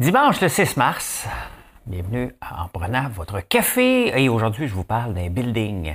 Dimanche 0.00 0.40
le 0.40 0.48
6 0.48 0.78
mars, 0.78 1.28
bienvenue 1.84 2.34
en 2.40 2.68
prenant 2.68 3.10
votre 3.10 3.40
café. 3.40 4.18
Et 4.18 4.30
aujourd'hui, 4.30 4.66
je 4.66 4.72
vous 4.72 4.82
parle 4.82 5.12
d'un 5.12 5.28
building 5.28 5.94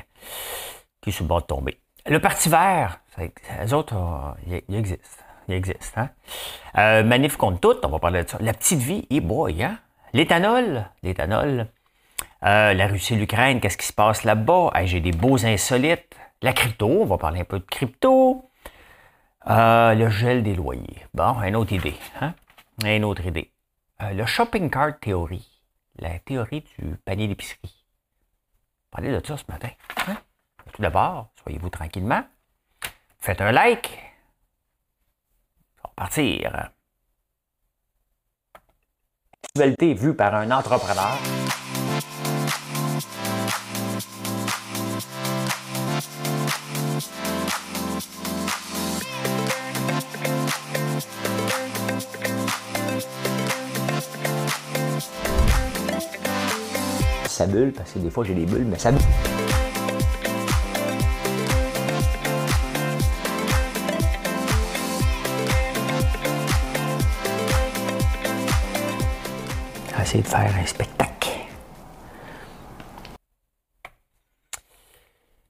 qui 1.01 1.09
est 1.09 1.11
sur 1.11 1.23
le 1.23 1.27
bord 1.27 1.41
de 1.41 1.47
tomber. 1.47 1.79
Le 2.05 2.19
Parti 2.19 2.47
vert, 2.47 2.99
les 3.17 3.73
autres, 3.73 3.95
euh, 3.95 4.59
il 4.67 4.75
existe. 4.75 5.25
Il 5.47 5.55
existe. 5.55 5.97
Hein? 5.97 6.09
Euh, 6.77 7.03
manif 7.03 7.35
contre 7.35 7.59
tout, 7.59 7.77
on 7.83 7.89
va 7.89 7.97
parler 7.97 8.23
de 8.23 8.29
ça. 8.29 8.37
La 8.41 8.53
petite 8.53 8.79
vie, 8.79 9.07
et 9.09 9.21
boy, 9.21 9.63
hein? 9.63 9.79
L'éthanol, 10.13 10.85
l'éthanol. 11.01 11.65
Euh, 12.43 12.75
la 12.75 12.85
Russie, 12.85 13.15
l'Ukraine, 13.15 13.59
qu'est-ce 13.59 13.77
qui 13.77 13.87
se 13.87 13.93
passe 13.93 14.23
là-bas? 14.23 14.69
J'ai 14.83 14.99
des 14.99 15.13
beaux 15.13 15.43
insolites. 15.43 16.15
La 16.43 16.53
crypto, 16.53 16.87
on 17.01 17.05
va 17.05 17.17
parler 17.17 17.39
un 17.39 17.45
peu 17.45 17.57
de 17.57 17.65
crypto. 17.65 18.51
le 19.47 20.09
gel 20.09 20.43
des 20.43 20.53
loyers. 20.53 21.07
Bon, 21.15 21.41
une 21.41 21.55
autre 21.55 21.73
idée. 21.73 21.95
Hein? 22.21 22.35
Une 22.85 23.03
autre 23.03 23.25
idée. 23.25 23.49
Le 23.99 24.25
shopping 24.25 24.69
cart 24.69 24.99
théorie. 24.99 25.61
La 25.97 26.19
théorie 26.19 26.65
du 26.77 26.97
panier 26.97 27.27
d'épicerie. 27.27 27.85
Parlez 28.91 29.11
de 29.11 29.25
ça 29.25 29.37
ce 29.37 29.43
matin. 29.49 29.69
Hein? 30.07 30.17
Tout 30.73 30.81
d'abord, 30.81 31.31
soyez-vous 31.41 31.69
tranquillement. 31.69 32.23
Faites 33.19 33.41
un 33.41 33.51
like. 33.51 33.87
Ça 35.77 35.83
va 35.83 35.89
partir. 35.95 36.69
Actualité 39.43 39.93
vue 39.93 40.15
par 40.15 40.35
un 40.35 40.51
entrepreneur. 40.51 41.17
Ça 57.35 57.47
bulle, 57.47 57.73
parce 57.73 57.91
que 57.91 57.99
des 57.99 58.09
fois 58.09 58.23
j'ai 58.23 58.33
des 58.33 58.45
bulles, 58.45 58.63
mais 58.63 58.79
ça 58.79 58.93
bulle. 58.93 59.01
essayer 70.01 70.23
de 70.23 70.27
faire 70.27 70.55
un 70.55 70.65
spectacle. 70.65 71.29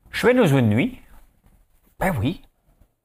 Je 0.09 0.17
suis 0.17 0.29
un 0.29 0.39
oiseau 0.39 0.55
de 0.55 0.61
nuit. 0.61 0.99
Ben 1.99 2.15
oui. 2.19 2.41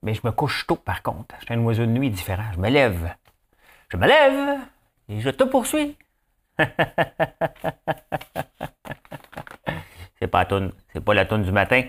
Mais 0.02 0.14
je 0.14 0.22
me 0.24 0.32
couche 0.32 0.66
tôt 0.66 0.76
par 0.76 1.02
contre. 1.02 1.34
Je 1.40 1.44
suis 1.44 1.54
un 1.54 1.62
oiseau 1.64 1.84
de 1.84 1.90
nuit 1.90 2.08
différent. 2.08 2.50
Je 2.54 2.58
me 2.58 2.70
lève. 2.70 3.14
Je 3.90 3.98
me 3.98 4.06
lève 4.06 4.58
et 5.10 5.20
je 5.20 5.28
te 5.28 5.44
poursuis. 5.44 5.98
c'est 10.20 10.28
pas 10.28 10.44
la 10.44 10.68
c'est 10.92 11.00
pas 11.00 11.14
la 11.14 11.24
tonne 11.24 11.42
du 11.42 11.52
matin. 11.52 11.82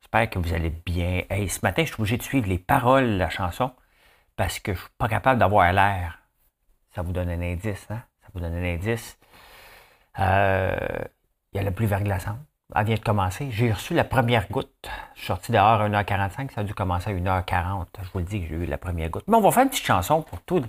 J'espère 0.00 0.30
que 0.30 0.38
vous 0.38 0.54
allez 0.54 0.70
bien. 0.70 1.22
Hey, 1.30 1.48
ce 1.48 1.60
matin, 1.62 1.82
je 1.82 1.92
suis 1.92 2.00
obligé 2.00 2.16
de 2.16 2.22
suivre 2.22 2.48
les 2.48 2.58
paroles 2.58 3.14
de 3.14 3.16
la 3.16 3.30
chanson 3.30 3.72
parce 4.36 4.58
que 4.60 4.74
je 4.74 4.78
suis 4.78 4.88
pas 4.98 5.08
capable 5.08 5.40
d'avoir 5.40 5.72
l'air. 5.72 6.20
Ça 6.94 7.02
vous 7.02 7.12
donne 7.12 7.30
un 7.30 7.40
indice, 7.40 7.86
hein? 7.90 8.02
vous 8.34 8.40
donner 8.40 8.70
un 8.70 8.74
indice. 8.74 9.18
Euh, 10.18 10.76
il 11.52 11.56
y 11.56 11.60
a 11.60 11.62
la 11.62 11.70
pluie 11.70 11.86
verglaçante. 11.86 12.38
Elle 12.74 12.86
vient 12.86 12.96
de 12.96 13.00
commencer. 13.00 13.50
J'ai 13.50 13.72
reçu 13.72 13.94
la 13.94 14.04
première 14.04 14.48
goutte. 14.48 14.90
Je 15.14 15.20
suis 15.20 15.26
sorti 15.26 15.52
dehors 15.52 15.80
à 15.80 15.88
1h45. 15.88 16.52
Ça 16.52 16.60
a 16.62 16.64
dû 16.64 16.74
commencer 16.74 17.10
à 17.10 17.14
1h40. 17.14 17.86
Je 18.02 18.10
vous 18.12 18.18
le 18.18 18.24
dis 18.24 18.40
que 18.40 18.48
j'ai 18.48 18.54
eu 18.54 18.66
la 18.66 18.78
première 18.78 19.10
goutte. 19.10 19.24
Mais 19.28 19.36
on 19.36 19.40
va 19.40 19.50
faire 19.50 19.62
une 19.62 19.70
petite 19.70 19.84
chanson 19.84 20.22
pour 20.22 20.40
tout, 20.42 20.64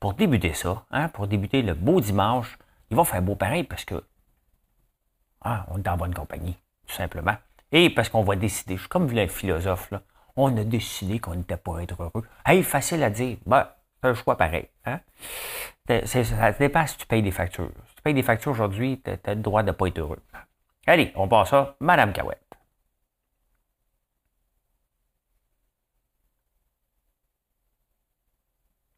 pour 0.00 0.14
débuter 0.14 0.54
ça. 0.54 0.84
Hein, 0.90 1.08
pour 1.08 1.26
débuter 1.26 1.62
le 1.62 1.74
beau 1.74 2.00
dimanche. 2.00 2.58
Il 2.90 2.96
va 2.96 3.04
faire 3.04 3.22
beau 3.22 3.34
pareil 3.34 3.64
parce 3.64 3.84
que 3.84 4.02
ah, 5.44 5.66
on 5.70 5.78
est 5.82 5.88
en 5.88 5.96
bonne 5.96 6.14
compagnie, 6.14 6.56
tout 6.86 6.94
simplement. 6.94 7.36
Et 7.72 7.90
parce 7.90 8.08
qu'on 8.08 8.22
va 8.22 8.36
décider. 8.36 8.76
Je 8.76 8.80
suis 8.80 8.88
comme 8.88 9.10
le 9.10 9.26
philosophe, 9.26 9.90
là. 9.90 10.02
On 10.36 10.56
a 10.56 10.64
décidé 10.64 11.18
qu'on 11.18 11.34
n'était 11.34 11.56
pas 11.56 11.82
être 11.82 12.02
heureux. 12.02 12.26
Hey, 12.46 12.62
facile 12.62 13.02
à 13.02 13.10
dire. 13.10 13.36
Ben, 13.46 13.68
c'est 14.00 14.08
un 14.08 14.14
choix 14.14 14.36
pareil. 14.36 14.68
Hein? 14.86 15.00
Ça 16.06 16.52
dépend 16.52 16.86
si 16.86 16.96
tu 16.96 17.06
payes 17.06 17.22
des 17.22 17.30
factures. 17.30 17.70
Si 17.88 17.96
tu 17.96 18.02
payes 18.02 18.14
des 18.14 18.22
factures 18.22 18.52
aujourd'hui, 18.52 19.00
tu 19.04 19.10
as, 19.10 19.34
le 19.34 19.42
droit 19.42 19.62
de 19.62 19.68
ne 19.68 19.72
pas 19.72 19.86
être 19.88 19.98
heureux. 19.98 20.22
Allez, 20.86 21.12
on 21.16 21.28
passe 21.28 21.50
ça. 21.50 21.76
Madame 21.80 22.12
Cahouette. 22.12 22.38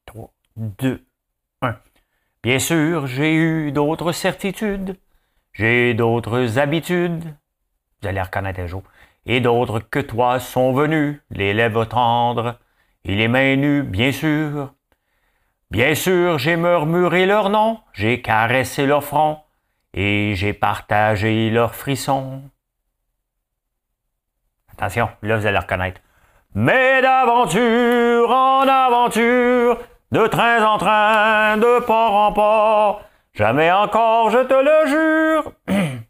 3, 0.07 0.33
2, 0.57 1.05
1. 1.63 1.77
Bien 2.43 2.59
sûr, 2.59 3.07
j'ai 3.07 3.35
eu 3.35 3.73
d'autres 3.73 4.13
certitudes. 4.13 4.97
J'ai 5.55 5.95
d'autres 5.95 6.59
habitudes. 6.59 7.35
Vous 8.03 8.09
allez 8.09 8.21
reconnaître 8.21 8.61
un 8.61 8.67
jour. 8.67 8.83
Et 9.25 9.41
d'autres 9.41 9.79
que 9.79 10.01
toi 10.01 10.41
sont 10.41 10.73
venus, 10.73 11.21
les 11.31 11.55
lèvres 11.55 11.85
tendres 11.85 12.59
et 13.05 13.15
les 13.15 13.29
mains 13.29 13.57
nues, 13.57 13.83
bien 13.83 14.11
sûr. 14.13 14.75
Bien 15.71 15.95
sûr, 15.95 16.39
j'ai 16.39 16.57
murmuré 16.57 17.25
leur 17.25 17.51
nom, 17.51 17.81
j'ai 17.93 18.21
caressé 18.21 18.85
leur 18.85 19.03
front, 19.03 19.39
et 19.93 20.35
j'ai 20.35 20.53
partagé 20.53 21.51
leurs 21.51 21.75
frissons. 21.75 22.43
Attention, 24.73 25.09
là 25.23 25.37
vous 25.37 25.47
allez 25.47 25.59
reconnaître. 25.59 26.01
Mais 26.55 27.01
d'aventure 27.01 28.31
en 28.31 28.69
aventure, 28.69 29.79
de 30.13 30.27
train 30.27 30.65
en 30.65 30.79
train, 30.79 31.57
de 31.57 31.81
port 31.85 32.15
en 32.15 32.33
port, 32.33 33.03
jamais 33.35 33.71
encore, 33.71 34.31
je 34.31 34.39
te 34.39 34.55
le 34.55 34.87
jure, 34.87 35.53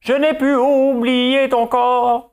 je 0.00 0.12
n'ai 0.12 0.34
pu 0.34 0.54
oublier 0.54 1.48
ton 1.48 1.66
corps. 1.66 2.32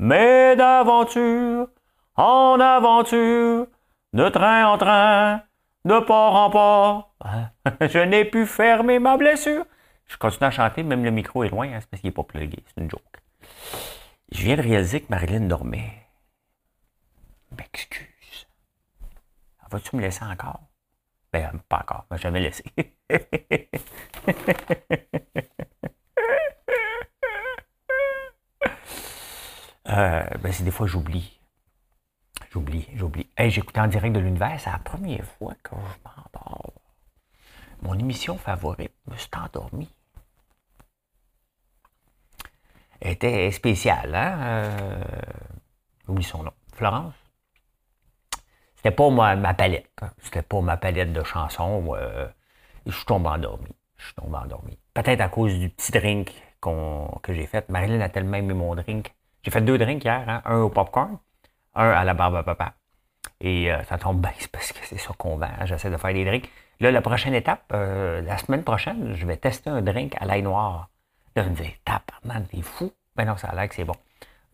Mais 0.00 0.56
d'aventure 0.56 1.68
en 2.14 2.58
aventure, 2.60 3.66
de 4.12 4.28
train 4.28 4.66
en 4.66 4.78
train, 4.78 5.42
de 5.84 6.00
port 6.00 6.34
en 6.34 6.50
port. 6.50 7.14
Je 7.80 7.98
n'ai 7.98 8.24
pu 8.24 8.46
fermer 8.46 8.98
ma 8.98 9.16
blessure. 9.16 9.64
Je 10.06 10.16
continue 10.16 10.46
à 10.46 10.50
chanter, 10.50 10.82
même 10.82 11.04
le 11.04 11.10
micro 11.10 11.44
est 11.44 11.50
loin, 11.50 11.68
hein, 11.68 11.78
c'est 11.80 11.88
parce 11.88 12.00
qu'il 12.00 12.08
n'est 12.08 12.14
pas 12.14 12.24
plugué. 12.24 12.64
C'est 12.66 12.82
une 12.82 12.90
joke. 12.90 13.02
Je 14.32 14.42
viens 14.42 14.56
de 14.56 14.62
réaliser 14.62 15.00
que 15.00 15.06
Marilyn 15.10 15.46
dormait. 15.46 16.06
M'excuse. 17.56 18.46
Vas-tu 19.70 19.96
me 19.96 20.00
laisser 20.00 20.24
encore? 20.24 20.60
Ben, 21.32 21.60
pas 21.68 21.80
encore. 21.80 22.06
Je 22.12 22.16
jamais 22.16 22.40
laissé. 22.40 22.64
euh, 29.88 30.24
ben, 30.40 30.52
c'est 30.52 30.64
des 30.64 30.70
fois 30.70 30.86
j'oublie. 30.86 31.38
J'oublie, 32.50 32.88
j'oublie. 32.94 33.28
J'écoutais 33.38 33.80
en 33.80 33.88
direct 33.88 34.14
de 34.14 34.20
l'univers, 34.20 34.58
c'est 34.58 34.70
la 34.70 34.78
première 34.78 35.24
fois 35.24 35.54
que 35.62 35.76
je 35.76 35.98
m'endors. 36.04 36.72
Mon 37.82 37.94
émission 37.98 38.38
favorite, 38.38 38.94
me 39.06 39.16
suis 39.16 39.28
endormi. 39.36 39.88
Elle 43.00 43.12
était 43.12 43.50
spéciale, 43.52 44.14
hein? 44.14 44.38
Euh, 44.42 45.04
son 46.22 46.42
nom. 46.42 46.52
Florence? 46.74 47.14
C'était 48.88 48.96
pas 48.96 49.10
ma, 49.10 49.36
ma 49.36 49.52
palette. 49.52 49.90
Hein. 50.00 50.08
C'était 50.22 50.40
pas 50.40 50.62
ma 50.62 50.78
palette 50.78 51.12
de 51.12 51.22
chansons. 51.22 51.94
Euh, 51.94 52.26
je 52.86 52.92
suis 52.92 53.04
tombé 53.04 53.28
endormi. 53.28 53.68
Je 53.98 54.04
suis 54.06 54.14
tombé 54.14 54.36
endormi. 54.36 54.78
Peut-être 54.94 55.20
à 55.20 55.28
cause 55.28 55.52
du 55.58 55.68
petit 55.68 55.92
drink 55.92 56.32
que 57.22 57.34
j'ai 57.34 57.44
fait. 57.44 57.68
Marilyn 57.68 58.00
a 58.00 58.08
tellement 58.08 58.38
aimé 58.38 58.54
mon 58.54 58.74
drink. 58.74 59.14
J'ai 59.42 59.50
fait 59.50 59.60
deux 59.60 59.76
drinks 59.76 60.02
hier, 60.02 60.24
hein? 60.26 60.40
un 60.46 60.60
au 60.60 60.70
popcorn, 60.70 61.18
un 61.74 61.90
à 61.90 62.02
la 62.02 62.14
barbe 62.14 62.36
à 62.36 62.42
papa. 62.42 62.76
Et 63.42 63.70
euh, 63.70 63.84
ça 63.84 63.98
tombe 63.98 64.22
bien, 64.22 64.32
parce 64.52 64.72
que 64.72 64.78
c'est 64.86 64.96
ça 64.96 65.12
qu'on 65.18 65.36
vend. 65.36 65.50
J'essaie 65.66 65.90
de 65.90 65.98
faire 65.98 66.14
des 66.14 66.24
drinks. 66.24 66.48
Là, 66.80 66.90
la 66.90 67.02
prochaine 67.02 67.34
étape, 67.34 67.70
euh, 67.74 68.22
la 68.22 68.38
semaine 68.38 68.64
prochaine, 68.64 69.14
je 69.16 69.26
vais 69.26 69.36
tester 69.36 69.68
un 69.68 69.82
drink 69.82 70.16
à 70.18 70.24
l'ail 70.24 70.42
noir. 70.42 70.88
Là, 71.36 71.44
je 71.44 71.50
me 71.50 71.54
dis, 71.54 71.74
man, 72.24 72.46
t'es 72.50 72.62
fou. 72.62 72.90
Ben 73.16 73.26
non, 73.26 73.36
ça 73.36 73.48
a 73.48 73.54
l'air 73.54 73.68
que 73.68 73.74
c'est 73.74 73.84
bon. 73.84 73.96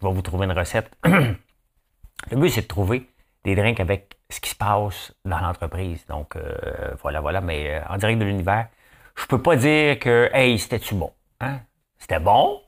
Je 0.03 0.09
vais 0.09 0.13
vous 0.13 0.23
trouver 0.23 0.47
une 0.47 0.59
recette. 0.59 0.91
Le 1.05 2.37
but, 2.37 2.49
c'est 2.49 2.63
de 2.63 2.67
trouver 2.67 3.09
des 3.45 3.55
drinks 3.55 3.81
avec 3.81 4.17
ce 4.31 4.41
qui 4.41 4.51
se 4.51 4.57
passe 4.57 5.13
dans 5.25 5.41
l'entreprise. 5.41 6.05
Donc, 6.07 6.37
euh, 6.37 6.95
voilà, 7.03 7.21
voilà. 7.21 7.41
Mais 7.41 7.81
en 7.89 7.97
direct 7.97 8.19
de 8.19 8.25
l'univers, 8.25 8.69
je 9.17 9.27
peux 9.27 9.41
pas 9.41 9.57
dire 9.57 9.99
que, 9.99 10.31
hey, 10.33 10.59
c'était-tu 10.59 10.95
bon? 10.95 11.13
Hein? 11.41 11.61
C'était 11.99 12.21
bon, 12.21 12.61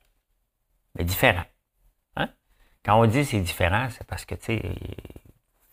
mais 0.95 1.05
différent. 1.05 1.45
Quand 2.87 3.01
on 3.01 3.07
dit 3.07 3.25
c'est 3.25 3.41
différent, 3.41 3.89
c'est 3.91 4.07
parce 4.07 4.25
que, 4.25 4.37
tu 4.37 4.45
sais, 4.45 4.63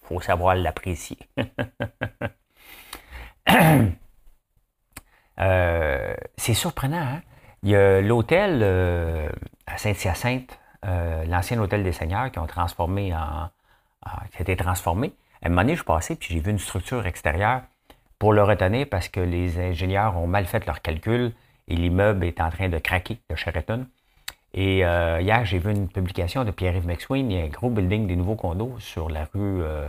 faut 0.02 0.20
savoir 0.20 0.56
l'apprécier. 0.56 1.20
Euh, 5.40 6.14
c'est 6.38 6.54
surprenant, 6.54 7.02
hein? 7.02 7.22
Il 7.64 7.70
y 7.70 7.76
a 7.76 8.02
l'hôtel 8.02 8.60
euh, 8.62 9.28
à 9.66 9.80
Saint-Hyacinthe, 9.80 10.60
euh, 10.86 11.26
l'ancien 11.26 11.60
hôtel 11.60 11.84
des 11.84 11.92
Seigneurs, 11.92 12.32
qui 12.32 12.38
ont 12.38 12.46
transformé 12.46 13.16
en, 13.16 13.50
qui 14.32 14.38
a 14.38 14.42
été 14.42 14.56
transformé. 14.56 15.14
À 15.42 15.48
un 15.48 15.50
moment 15.50 15.62
donné, 15.62 15.74
je 15.74 15.80
suis 15.80 15.86
passé 15.86 16.16
puis 16.16 16.34
j'ai 16.34 16.40
vu 16.40 16.52
une 16.52 16.60
structure 16.60 17.06
extérieure 17.06 17.62
pour 18.20 18.34
le 18.34 18.44
retenir 18.44 18.88
parce 18.90 19.10
que 19.10 19.20
les 19.20 19.60
ingénieurs 19.60 20.18
ont 20.18 20.28
mal 20.28 20.46
fait 20.46 20.66
leurs 20.66 20.82
calculs 20.82 21.34
et 21.68 21.76
l'immeuble 21.76 22.26
est 22.26 22.40
en 22.42 22.50
train 22.50 22.70
de 22.70 22.78
craquer 22.78 23.20
de 23.30 23.36
Sheraton. 23.36 23.86
Et 24.54 24.86
euh, 24.86 25.20
hier, 25.22 25.46
j'ai 25.46 25.58
vu 25.58 25.72
une 25.72 25.90
publication 25.90 26.44
de 26.44 26.52
Pierre-Yves 26.52 26.86
McSween. 26.86 27.32
Il 27.32 27.38
y 27.38 27.42
a 27.42 27.44
un 27.44 27.48
gros 27.48 27.70
building 27.70 28.08
des 28.08 28.16
nouveaux 28.16 28.36
condos 28.36 28.76
sur 28.80 29.10
la 29.10 29.26
rue 29.34 29.64
euh, 29.64 29.88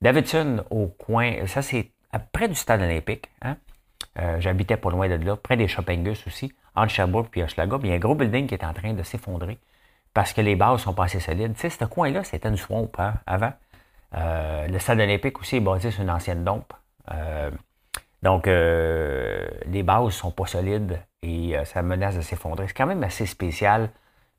Davidson 0.00 0.64
au 0.70 0.86
coin. 0.86 1.46
Ça, 1.46 1.60
c'est 1.60 1.90
près 2.32 2.48
du 2.48 2.54
stade 2.54 2.80
olympique. 2.80 3.28
Hein? 3.42 3.56
Euh, 4.18 4.40
j'habitais 4.40 4.76
pas 4.76 4.90
loin 4.90 5.08
de 5.08 5.24
là, 5.24 5.36
près 5.36 5.56
des 5.56 5.68
Shoppingus 5.68 6.26
aussi, 6.26 6.52
entre 6.74 6.90
Sherbrooke 6.90 7.36
et 7.36 7.42
Hochelaga. 7.42 7.78
Il 7.82 7.90
y 7.90 7.92
a 7.92 7.96
un 7.96 7.98
gros 7.98 8.14
building 8.14 8.46
qui 8.46 8.54
est 8.54 8.64
en 8.64 8.72
train 8.72 8.94
de 8.94 9.02
s'effondrer 9.02 9.58
parce 10.18 10.32
que 10.32 10.40
les 10.40 10.56
bases 10.56 10.80
sont 10.80 10.94
pas 10.94 11.04
assez 11.04 11.20
solides. 11.20 11.54
Tu 11.54 11.60
sais, 11.60 11.70
ce 11.70 11.84
coin-là, 11.84 12.24
c'était 12.24 12.48
une 12.48 12.56
swamp 12.56 12.90
hein, 12.98 13.14
avant. 13.24 13.52
le 14.12 14.76
stade 14.80 14.98
olympique 14.98 15.38
aussi 15.38 15.58
est 15.58 15.60
basé 15.60 15.92
sur 15.92 16.02
une 16.02 16.10
ancienne 16.10 16.42
dompe. 16.42 16.72
donc, 18.24 18.46
les 18.46 19.82
bases 19.84 20.14
sont 20.14 20.32
pas 20.32 20.46
solides 20.46 21.00
et 21.22 21.54
ça 21.64 21.82
menace 21.82 22.16
de 22.16 22.20
s'effondrer. 22.20 22.66
C'est 22.66 22.74
quand 22.74 22.88
même 22.88 23.04
assez 23.04 23.26
spécial 23.26 23.90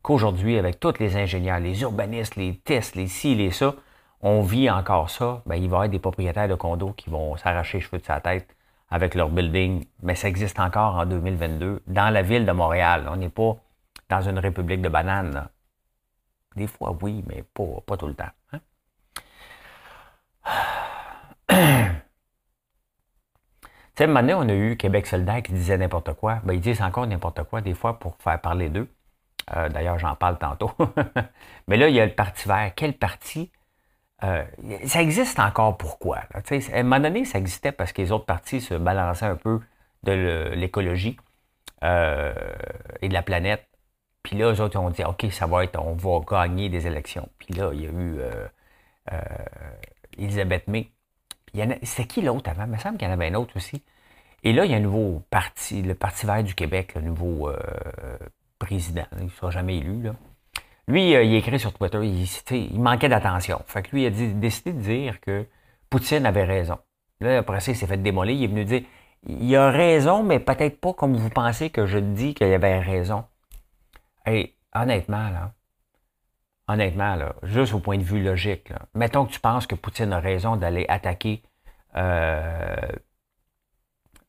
qu'aujourd'hui, 0.02 0.58
avec 0.58 0.81
tous 0.81 1.00
les 1.00 1.16
ingénieurs, 1.16 1.62
les 1.62 1.82
urbanistes, 1.82 2.36
les 2.36 2.58
tests, 2.58 2.96
les 2.96 3.08
ci, 3.08 3.36
les 3.36 3.52
ça, 3.52 3.74
on 4.20 4.42
vit 4.42 4.70
encore 4.70 5.10
ça, 5.10 5.44
ben, 5.46 5.56
il 5.56 5.62
va 5.62 5.66
y 5.66 5.78
avoir 5.78 5.88
des 5.88 6.00
propriétaires 6.00 6.50
de 6.50 6.56
condos 6.56 6.92
qui 6.92 7.10
vont 7.10 7.38
s'arracher 7.38 7.78
les 7.78 7.84
cheveux 7.86 8.00
de 8.00 8.06
sa 8.06 8.20
tête 8.20 8.54
avec 8.92 9.16
leur 9.16 9.30
building, 9.30 9.86
mais 10.04 10.16
ça 10.16 10.28
existe 10.28 10.60
encore 10.60 10.98
en 10.98 11.06
2022 11.06 11.84
dans 11.88 12.10
la 12.10 12.22
ville 12.22 12.46
de 12.46 12.52
Montréal. 12.52 13.08
On 13.10 13.16
n'est 13.16 13.30
pas 13.30 13.56
dans 14.10 14.22
une 14.22 14.40
république 14.40 14.82
de 14.82 14.90
bananes. 14.90 15.48
Des 16.56 16.68
fois, 16.68 16.98
oui, 17.01 17.24
mais 17.28 17.44
pas, 17.44 17.98
tout 17.98 18.07
le 18.07 18.16
temps. 18.16 18.31
Hein? 18.54 18.60
Tu 23.96 24.06
sais, 24.06 24.07
donné, 24.07 24.34
on 24.34 24.48
a 24.48 24.54
eu 24.54 24.78
Québec 24.78 25.06
soldat 25.07 25.42
qui 25.42 25.51
disait 25.51 25.78
n'importe 25.78 26.13
quoi. 26.13 26.40
Ben, 26.46 26.54
ils 26.54 26.62
disent 26.62 26.81
encore 26.81 27.06
n'importe 27.06 27.44
quoi, 27.44 27.60
des 27.60 27.74
fois, 27.74 28.00
pour 28.00 28.16
faire 28.19 28.40
parler 28.40 28.69
d'eux. 28.69 28.88
Euh, 29.56 29.68
d'ailleurs, 29.68 30.00
j'en 30.00 30.16
parle 30.16 30.38
tantôt. 30.38 30.72
mais 31.68 31.75
là, 31.75 31.90
il 31.90 31.96
y 31.96 32.00
a 32.00 32.06
le 32.06 32.13
Parti 32.13 32.48
vert. 32.48 32.72
Quel 32.78 32.94
parti? 32.94 33.51
Euh, 34.24 34.44
ça 34.86 35.01
existe 35.01 35.40
encore 35.40 35.78
pourquoi? 35.78 36.19
à 36.34 36.42
un 36.74 36.84
moment 36.84 37.00
donné, 37.00 37.25
ça 37.25 37.40
existait 37.40 37.72
parce 37.72 37.94
que 37.94 38.01
les 38.01 38.12
autres 38.12 38.25
partis 38.25 38.62
se 38.62 38.74
balançaient 38.74 39.25
un 39.25 39.36
peu 39.36 39.60
de 40.04 40.51
l'écologie 40.56 41.18
euh, 41.84 42.34
et 43.01 43.10
de 43.10 43.13
la 43.13 43.22
planète. 43.22 43.69
Puis 44.24 44.38
là, 44.38 44.51
eux 44.51 44.62
autres 44.62 44.77
ont 44.80 44.89
dit 44.89 45.04
OK, 45.04 45.27
ça 45.31 45.48
va 45.48 45.63
être, 45.63 45.80
on 45.80 45.94
va 45.94 46.19
gagner 46.30 46.69
des 46.69 46.88
élections. 46.88 47.30
Puis 47.38 47.54
là, 47.54 47.71
il 47.74 47.81
y 47.81 47.88
a 47.88 47.89
eu 47.89 48.19
euh, 48.19 48.48
Elisabeth 50.18 50.68
May. 50.68 50.92
C'était 51.83 52.06
qui 52.06 52.21
l'autre 52.21 52.50
avant? 52.50 52.66
Il 52.66 52.71
me 52.71 52.77
semble 52.77 52.98
qu'il 52.98 53.07
y 53.07 53.12
en 53.12 53.13
avait 53.13 53.27
un 53.27 53.36
autre 53.36 53.56
aussi. 53.56 53.83
Et 54.44 54.54
là, 54.54 54.66
il 54.66 54.71
y 54.71 54.74
a 54.74 54.77
un 54.77 54.81
nouveau 54.81 55.24
parti, 55.30 55.81
le 55.81 55.95
Parti 55.95 56.25
vert 56.25 56.44
du 56.44 56.54
Québec, 56.54 56.94
le 56.95 57.01
nouveau 57.01 57.51
président. 58.60 59.06
Il 59.18 59.25
ne 59.25 59.30
sera 59.30 59.50
jamais 59.51 59.77
élu. 59.77 60.04
Là. 60.04 60.16
Lui, 60.89 61.15
euh, 61.15 61.24
il 61.24 61.36
écrit 61.36 61.60
sur 61.60 61.72
Twitter, 61.72 62.00
il, 62.04 62.80
manquait 62.80 63.10
d'attention. 63.10 63.62
Fait 63.68 63.83
que 63.83 63.92
lui, 63.92 64.04
il 64.04 64.07
a 64.07 64.10
décidé 64.10 64.74
de 64.74 64.80
dire 64.80 65.22
que 65.22 65.45
Poutine 65.89 66.25
avait 66.25 66.44
raison. 66.44 66.80
Là, 67.22 67.38
après 67.38 67.60
ça, 67.60 67.72
il 67.72 67.75
s'est 67.75 67.86
fait 67.86 67.98
démolir. 67.98 68.36
Il 68.36 68.44
est 68.44 68.48
venu 68.48 68.65
dire 68.65 68.81
il 69.27 69.56
a 69.56 69.69
raison, 69.69 70.24
mais 70.24 70.39
peut-être 70.39 70.80
pas 70.80 70.94
comme 70.94 71.15
vous 71.15 71.30
pensez 71.30 71.69
que 71.69 71.86
je 71.86 72.00
dis 72.00 72.33
qu'il 72.33 72.51
avait 72.51 72.80
raison. 72.80 73.24
Honnêtement, 74.74 75.52
honnêtement, 76.68 77.18
juste 77.44 77.74
au 77.74 77.80
point 77.80 77.98
de 77.98 78.04
vue 78.04 78.24
logique, 78.24 78.72
mettons 78.94 79.26
que 79.26 79.31
tu 79.31 79.40
penses 79.40 79.66
que 79.66 79.76
Poutine 79.76 80.14
a 80.14 80.20
raison 80.20 80.56
d'aller 80.56 80.86
attaquer 80.88 81.42
euh, 81.96 82.76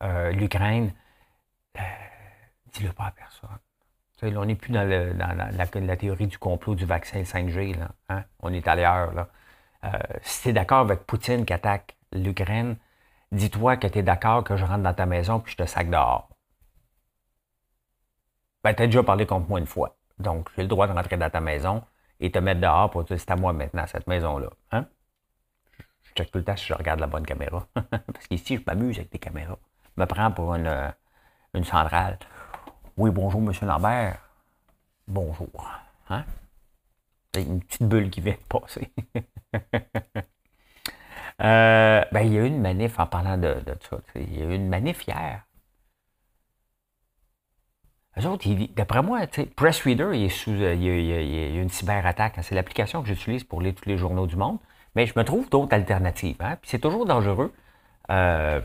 euh, 0.01 0.31
l'Ukraine, 0.31 0.93
dis-le 2.73 2.91
pas 2.91 3.05
à 3.05 3.11
personne 3.11 3.59
on 4.23 4.45
n'est 4.45 4.55
plus 4.55 4.71
dans, 4.71 4.87
la, 4.87 5.95
théorie 5.97 6.27
du 6.27 6.37
complot 6.37 6.75
du 6.75 6.85
vaccin 6.85 7.21
5G. 7.21 7.75
Hein. 8.09 8.23
On 8.41 8.53
est 8.53 8.67
ailleurs. 8.67 9.27
Euh, 9.83 9.89
si 10.21 10.43
tu 10.43 10.49
es 10.49 10.53
d'accord 10.53 10.79
avec 10.79 11.01
Poutine 11.05 11.45
qui 11.45 11.53
attaque 11.53 11.95
l'Ukraine, 12.11 12.77
dis-toi 13.31 13.77
que 13.77 13.87
tu 13.87 13.99
es 13.99 14.03
d'accord 14.03 14.43
que 14.43 14.55
je 14.55 14.65
rentre 14.65 14.83
dans 14.83 14.93
ta 14.93 15.05
maison 15.05 15.39
puis 15.39 15.53
je 15.53 15.63
te 15.63 15.65
sac 15.65 15.89
dehors. 15.89 16.29
Ben, 18.63 18.73
tu 18.73 18.83
as 18.83 18.85
déjà 18.87 19.03
parlé 19.03 19.25
contre 19.25 19.49
moi 19.49 19.59
une 19.59 19.65
fois. 19.65 19.97
Donc, 20.19 20.49
j'ai 20.55 20.61
le 20.61 20.67
droit 20.67 20.87
de 20.87 20.93
rentrer 20.93 21.17
dans 21.17 21.29
ta 21.29 21.41
maison 21.41 21.83
et 22.19 22.31
te 22.31 22.39
mettre 22.39 22.61
dehors 22.61 22.89
pour 22.91 23.03
te 23.03 23.13
dire 23.13 23.19
c'est 23.19 23.31
à 23.31 23.35
moi 23.35 23.53
maintenant, 23.53 23.85
cette 23.87 24.07
maison-là. 24.07 24.49
Hein? 24.71 24.85
Je 26.03 26.13
check 26.15 26.31
tout 26.31 26.37
le 26.37 26.43
temps 26.43 26.55
si 26.55 26.67
je 26.67 26.73
regarde 26.73 26.99
la 26.99 27.07
bonne 27.07 27.25
caméra. 27.25 27.65
Parce 27.73 28.27
qu'ici, 28.29 28.57
je 28.57 28.61
m'amuse 28.67 28.97
avec 28.99 29.11
des 29.11 29.19
caméras. 29.19 29.57
Je 29.95 30.01
me 30.01 30.05
prends 30.05 30.31
pour 30.31 30.53
une, 30.53 30.93
une 31.53 31.63
centrale. 31.63 32.19
Oui, 32.97 33.09
bonjour, 33.09 33.41
Monsieur 33.41 33.65
Lambert. 33.65 34.19
Bonjour. 35.07 35.71
Hein? 36.09 36.23
A 37.35 37.39
une 37.39 37.61
petite 37.61 37.83
bulle 37.83 38.09
qui 38.09 38.21
vient 38.21 38.33
de 38.33 38.59
passer. 38.59 38.91
Euh, 41.41 42.03
ben, 42.11 42.21
il 42.21 42.33
y 42.33 42.37
a 42.37 42.41
eu 42.41 42.45
une 42.45 42.61
manif 42.61 42.99
en 42.99 43.07
parlant 43.07 43.35
de, 43.35 43.55
ça. 43.89 43.97
Il 44.15 44.37
y 44.37 44.43
a 44.43 44.45
eu 44.45 44.53
une 44.53 44.69
manif 44.69 45.07
hier. 45.07 45.41
Eux 48.19 48.25
autres, 48.25 48.45
d'après 48.75 49.01
moi, 49.01 49.21
Press 49.55 49.81
Reader, 49.83 50.11
il, 50.13 50.25
est 50.25 50.29
sous, 50.29 50.51
il, 50.51 50.83
y 50.83 51.57
a, 51.57 51.61
une 51.61 51.69
cyberattaque. 51.69 52.35
C'est 52.41 52.55
l'application 52.55 53.01
que 53.01 53.07
j'utilise 53.07 53.43
pour 53.43 53.61
lire 53.61 53.73
tous 53.73 53.87
les 53.87 53.97
journaux 53.97 54.27
du 54.27 54.35
monde. 54.35 54.57
Mais 54.95 55.05
je 55.05 55.13
me 55.17 55.23
trouve 55.23 55.49
d'autres 55.49 55.73
alternatives. 55.73 56.35
Hein? 56.41 56.57
Puis 56.61 56.71
c'est 56.71 56.79
toujours 56.79 57.05
dangereux. 57.05 57.53
Euh, 58.09 58.59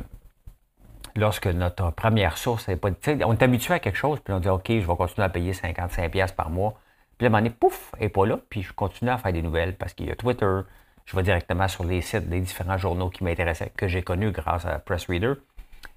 lorsque 1.15 1.47
notre 1.47 1.91
première 1.91 2.39
source 2.39 2.67
n'est 2.67 2.77
pas. 2.77 2.91
On 3.25 3.33
est 3.33 3.43
habitué 3.43 3.75
à 3.75 3.79
quelque 3.79 3.97
chose, 3.97 4.19
puis 4.21 4.35
on 4.35 4.41
dit 4.41 4.49
OK, 4.49 4.67
je 4.69 4.87
vais 4.87 4.97
continuer 4.97 5.25
à 5.25 5.29
payer 5.29 5.53
55$ 5.53 6.35
par 6.35 6.51
mois. 6.51 6.75
Puis 7.19 7.27
à 7.27 7.35
un 7.35 7.49
pouf, 7.49 7.93
elle 7.97 8.05
n'est 8.05 8.09
pas 8.09 8.27
là, 8.27 8.39
puis 8.51 8.63
je 8.63 8.73
continue 8.73 9.11
à 9.11 9.19
faire 9.19 9.33
des 9.33 9.43
nouvelles 9.43 9.77
parce 9.77 9.95
qu'il 9.95 10.07
y 10.07 10.11
a 10.11 10.17
Twitter. 10.17 10.61
Je 11.07 11.17
vais 11.17 11.23
directement 11.23 11.69
sur 11.69 11.85
les 11.85 12.01
sites 12.01 12.29
des 12.29 12.41
différents 12.41 12.79
journaux 12.79 13.11
qui 13.11 13.23
m'intéressaient, 13.23 13.73
que 13.77 13.87
j'ai 13.87 14.03
connus 14.03 14.33
grâce 14.33 14.67
à 14.67 14.81
Press 14.81 15.07
Reader. 15.07 15.35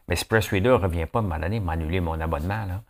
Mais 0.08 0.16
si 0.16 0.24
Press 0.24 0.50
Reader 0.50 0.70
ne 0.70 0.84
revient 0.84 1.06
pas 1.08 1.20
à 1.20 1.22
un 1.22 1.26
moment 1.26 1.40
donné, 1.40 1.60
m'annuler 1.60 2.00
mon 2.00 2.20
abonnement, 2.22 2.66
là, 2.66 2.82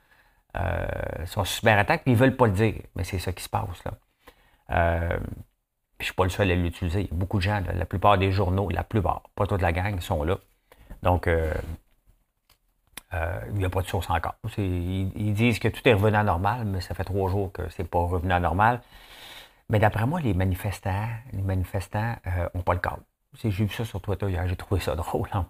euh, 0.58 0.88
ils 1.22 1.28
sont 1.28 1.44
super 1.44 1.78
attaques, 1.78 2.04
puis 2.04 2.12
ils 2.12 2.16
ne 2.16 2.20
veulent 2.20 2.36
pas 2.36 2.48
le 2.48 2.54
dire. 2.54 2.82
Mais 2.96 3.04
c'est 3.04 3.20
ça 3.20 3.32
qui 3.32 3.44
se 3.44 3.50
passe. 3.50 3.84
Là. 3.86 3.92
Euh, 4.72 5.20
je 6.00 6.04
ne 6.04 6.06
suis 6.06 6.14
pas 6.14 6.24
le 6.24 6.30
seul 6.30 6.50
à 6.52 6.56
l'utiliser. 6.56 7.02
Il 7.02 7.08
y 7.08 7.12
a 7.12 7.16
beaucoup 7.16 7.38
de 7.38 7.44
gens, 7.44 7.62
la 7.74 7.86
plupart 7.86 8.18
des 8.18 8.32
journaux, 8.32 8.70
la 8.70 8.84
plupart, 8.84 9.24
pas 9.36 9.46
toute 9.46 9.62
la 9.62 9.72
gang, 9.72 10.00
sont 10.00 10.24
là. 10.24 10.38
Donc, 11.04 11.28
euh, 11.28 11.54
euh, 13.14 13.40
il 13.50 13.56
n'y 13.56 13.66
a 13.66 13.70
pas 13.70 13.82
de 13.82 13.88
source 13.88 14.10
encore. 14.10 14.36
Ils, 14.58 15.34
disent 15.34 15.60
que 15.60 15.68
tout 15.68 15.86
est 15.88 15.94
revenu 15.94 16.16
à 16.16 16.24
normal, 16.24 16.66
mais 16.66 16.80
ça 16.82 16.94
fait 16.96 17.04
trois 17.04 17.30
jours 17.30 17.52
que 17.52 17.68
c'est 17.70 17.84
pas 17.84 18.00
revenu 18.00 18.32
à 18.32 18.40
normal. 18.40 18.82
Mais 19.70 19.80
d'après 19.80 20.06
moi, 20.06 20.20
les 20.22 20.34
manifestants, 20.34 21.08
les 21.34 21.42
manifestants 21.42 22.16
n'ont 22.56 22.62
pas 22.62 22.74
le 22.74 22.80
cadre. 22.80 23.02
J'ai 23.34 23.50
vu 23.50 23.70
ça 23.70 23.86
sur 23.86 24.02
Twitter 24.02 24.30
hier, 24.30 24.48
j'ai 24.48 24.56
trouvé 24.56 24.80
ça 24.82 24.96
drôle 24.96 25.30
en 25.34 25.46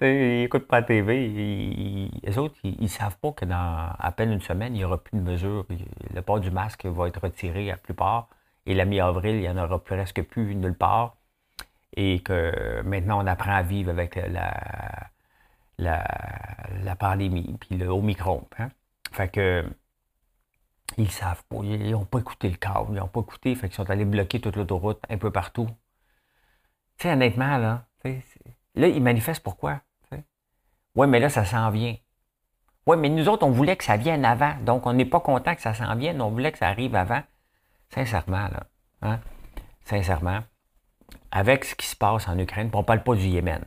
ils 0.00 0.40
n'écoutent 0.42 0.66
pas 0.66 0.80
la 0.80 0.86
TV. 0.86 2.10
les 2.22 2.38
autres, 2.38 2.56
ils 2.64 2.82
ne 2.82 2.86
savent 2.88 3.18
pas 3.18 3.32
que 3.32 3.44
dans 3.44 3.90
à 3.98 4.12
peine 4.12 4.32
une 4.32 4.40
semaine, 4.40 4.74
il 4.74 4.78
n'y 4.78 4.84
aura 4.84 4.98
plus 4.98 5.18
de 5.18 5.22
mesures. 5.22 5.66
Le 6.14 6.22
port 6.22 6.40
du 6.40 6.50
masque 6.50 6.86
va 6.86 7.08
être 7.08 7.20
retiré 7.20 7.70
à 7.70 7.74
la 7.74 7.78
plupart. 7.78 8.28
Et 8.66 8.74
la 8.74 8.84
mi-avril, 8.84 9.36
il 9.36 9.40
n'y 9.40 9.48
en 9.48 9.56
aura 9.56 9.78
presque 9.82 10.22
plus 10.22 10.54
nulle 10.54 10.74
part. 10.74 11.16
Et 11.96 12.20
que 12.20 12.82
maintenant, 12.82 13.22
on 13.22 13.26
apprend 13.26 13.52
à 13.52 13.62
vivre 13.62 13.90
avec 13.90 14.16
la, 14.16 15.10
la, 15.78 16.96
pandémie, 16.96 17.56
puis 17.60 17.76
le 17.76 17.88
Omicron. 17.88 18.46
Hein? 18.58 18.68
Fait 19.12 19.28
que 19.28 19.64
ils 20.96 21.10
savent 21.10 21.44
pas, 21.48 21.58
ils 21.62 21.92
n'ont 21.92 22.04
pas 22.04 22.18
écouté 22.18 22.48
le 22.48 22.56
cadre, 22.56 22.88
ils 22.90 22.96
n'ont 22.96 23.08
pas 23.08 23.20
écouté, 23.20 23.54
fait 23.54 23.68
qu'ils 23.68 23.76
sont 23.76 23.90
allés 23.90 24.04
bloquer 24.04 24.40
toute 24.40 24.56
l'autoroute 24.56 25.00
un 25.08 25.18
peu 25.18 25.30
partout. 25.30 25.68
Tu 26.98 27.04
sais, 27.04 27.12
honnêtement, 27.12 27.58
là, 27.58 27.86
là, 28.74 28.88
ils 28.88 29.02
manifestent 29.02 29.42
pourquoi? 29.42 29.80
Oui, 30.96 31.06
mais 31.06 31.20
là, 31.20 31.28
ça 31.28 31.44
s'en 31.44 31.70
vient. 31.70 31.96
Oui, 32.86 32.96
mais 32.96 33.08
nous 33.08 33.28
autres, 33.28 33.46
on 33.46 33.50
voulait 33.50 33.76
que 33.76 33.84
ça 33.84 33.96
vienne 33.96 34.24
avant. 34.24 34.54
Donc, 34.62 34.86
on 34.86 34.92
n'est 34.92 35.04
pas 35.04 35.20
content 35.20 35.54
que 35.54 35.62
ça 35.62 35.74
s'en 35.74 35.94
vienne, 35.96 36.20
on 36.20 36.30
voulait 36.30 36.52
que 36.52 36.58
ça 36.58 36.68
arrive 36.68 36.94
avant. 36.94 37.22
Sincèrement, 37.90 38.48
là. 38.48 38.66
Hein? 39.02 39.20
Sincèrement. 39.84 40.40
Avec 41.30 41.64
ce 41.64 41.74
qui 41.74 41.86
se 41.86 41.96
passe 41.96 42.28
en 42.28 42.38
Ukraine, 42.38 42.70
on 42.72 42.78
ne 42.78 42.84
parle 42.84 43.02
pas 43.02 43.14
du 43.14 43.26
Yémen 43.26 43.64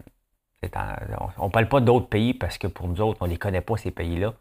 on 1.37 1.45
ne 1.45 1.51
parle 1.51 1.67
pas 1.67 1.81
d'autres 1.81 2.07
pays 2.07 2.33
parce 2.33 2.57
que 2.57 2.67
pour 2.67 2.87
nous 2.87 3.01
autres, 3.01 3.19
on 3.21 3.25
ne 3.25 3.31
les 3.31 3.37
connaît 3.37 3.61
pas, 3.61 3.77
ces 3.77 3.91
pays-là. 3.91 4.33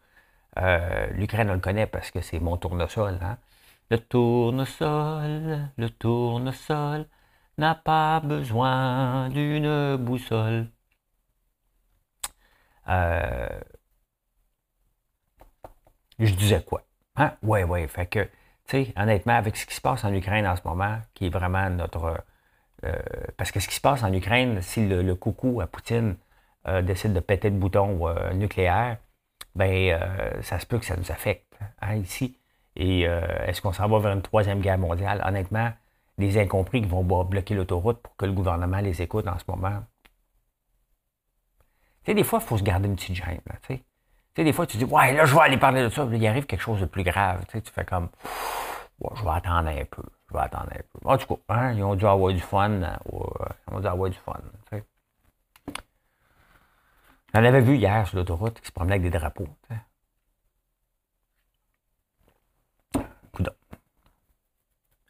Euh, 0.59 1.07
L'Ukraine, 1.13 1.49
on 1.49 1.53
le 1.53 1.59
connaît 1.59 1.87
parce 1.87 2.11
que 2.11 2.21
c'est 2.21 2.39
mon 2.39 2.57
tournesol. 2.57 3.17
Hein. 3.21 3.37
Le 3.89 3.97
tournesol, 3.99 5.69
le 5.77 5.89
tournesol 5.89 7.07
n'a 7.57 7.75
pas 7.75 8.19
besoin 8.21 9.29
d'une 9.29 9.97
boussole. 9.97 10.67
Euh, 12.89 13.47
je 16.19 16.33
disais 16.33 16.61
quoi? 16.63 16.83
Hein? 17.15 17.33
Ouais, 17.41 17.63
ouais. 17.63 17.87
Fait 17.87 18.05
que, 18.05 18.23
tu 18.67 18.85
sais, 18.85 18.93
honnêtement, 18.97 19.35
avec 19.35 19.57
ce 19.57 19.65
qui 19.65 19.75
se 19.75 19.81
passe 19.81 20.03
en 20.03 20.13
Ukraine 20.13 20.47
en 20.47 20.55
ce 20.55 20.61
moment, 20.65 20.99
qui 21.13 21.27
est 21.27 21.29
vraiment 21.29 21.69
notre 21.69 22.23
parce 23.37 23.53
que 23.53 23.61
ce 23.61 23.69
qui 23.69 23.75
se 23.75 23.81
passe 23.81 24.03
en 24.03 24.11
Ukraine, 24.11 24.61
si 24.61 24.85
le, 24.85 25.15
coucou 25.15 25.61
à 25.61 25.67
Poutine 25.67 26.17
décide 26.81 27.13
de 27.13 27.21
péter 27.21 27.49
le 27.49 27.55
bouton 27.55 28.13
nucléaire, 28.33 28.97
ben 29.55 29.97
ça 30.41 30.59
se 30.59 30.65
peut 30.65 30.79
que 30.79 30.85
ça 30.85 30.97
nous 30.97 31.09
affecte 31.09 31.57
hein, 31.81 31.95
ici. 31.95 32.37
Et 32.75 33.03
est-ce 33.03 33.61
qu'on 33.61 33.71
s'en 33.71 33.87
va 33.87 33.99
vers 33.99 34.11
une 34.11 34.21
troisième 34.21 34.59
guerre 34.59 34.77
mondiale? 34.79 35.23
Honnêtement, 35.25 35.71
des 36.17 36.37
incompris 36.37 36.81
qui 36.81 36.87
vont 36.87 37.03
bloquer 37.23 37.55
l'autoroute 37.55 38.01
pour 38.01 38.15
que 38.15 38.25
le 38.25 38.33
gouvernement 38.33 38.79
les 38.79 39.01
écoute 39.01 39.27
en 39.27 39.37
ce 39.39 39.45
moment. 39.47 39.83
Tu 42.03 42.11
sais, 42.11 42.15
des 42.15 42.23
fois, 42.23 42.39
il 42.41 42.45
faut 42.45 42.57
se 42.57 42.63
garder 42.63 42.87
une 42.87 42.95
petite 42.95 43.15
gêne. 43.15 43.39
tu 43.67 43.81
sais. 44.35 44.43
des 44.43 44.53
fois, 44.53 44.67
tu 44.67 44.77
dis, 44.77 44.83
ouais, 44.83 45.13
là, 45.13 45.25
je 45.25 45.33
vais 45.33 45.41
aller 45.41 45.57
parler 45.57 45.83
de 45.83 45.89
ça. 45.89 46.05
il 46.11 46.27
arrive 46.27 46.45
quelque 46.45 46.61
chose 46.61 46.81
de 46.81 46.85
plus 46.85 47.03
grave. 47.03 47.45
Tu, 47.47 47.61
tu 47.61 47.71
fais 47.71 47.85
comme, 47.85 48.09
je 49.15 49.23
vais 49.23 49.29
attendre 49.29 49.69
un 49.69 49.85
peu. 49.85 50.03
Je 50.29 50.33
vais 50.33 50.41
attendre 50.41 50.69
un 50.71 50.77
peu. 50.77 51.09
En 51.09 51.17
tout 51.17 51.35
cas, 51.35 51.41
hein, 51.55 51.73
ils 51.73 51.83
ont 51.83 51.95
dû 51.95 52.05
avoir 52.05 52.33
du 52.33 52.41
fun. 52.41 52.81
Hein, 52.83 52.99
ils 53.05 53.73
ont 53.73 53.79
dû 53.79 53.87
avoir 53.87 54.09
du 54.09 54.17
fun. 54.17 54.39
Tu 54.69 54.77
sais. 54.77 54.83
J'en 57.33 57.43
avais 57.43 57.61
vu 57.61 57.77
hier 57.77 58.07
sur 58.07 58.17
l'autoroute 58.17 58.59
qui 58.59 58.67
se 58.67 58.71
promenait 58.71 58.95
avec 58.95 59.03
des 59.03 59.17
drapeaux. 59.17 59.47
Tu 59.69 59.75
sais. 59.75 59.79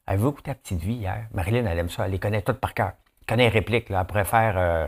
Avez-vous 0.05 0.29
écouté 0.29 0.51
la 0.51 0.55
petite 0.55 0.81
vie 0.81 0.95
hier? 0.95 1.27
Marilyn, 1.33 1.65
elle 1.65 1.79
aime 1.79 1.89
ça. 1.89 2.05
Elle 2.05 2.12
les 2.12 2.19
connaît 2.19 2.41
toutes 2.41 2.59
par 2.59 2.73
cœur. 2.73 2.91
Elle 3.21 3.25
connaît 3.25 3.43
les 3.43 3.50
répliques. 3.50 3.89
Là. 3.89 4.01
Elle 4.01 4.07
préfère. 4.07 4.57
Euh, 4.57 4.88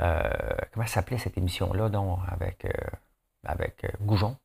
euh, 0.00 0.30
comment 0.72 0.86
s'appelait 0.86 1.18
cette 1.18 1.38
émission-là, 1.38 1.88
donc, 1.88 2.20
avec, 2.28 2.64
euh, 2.64 2.70
avec 3.44 3.86
Goujon? 4.00 4.36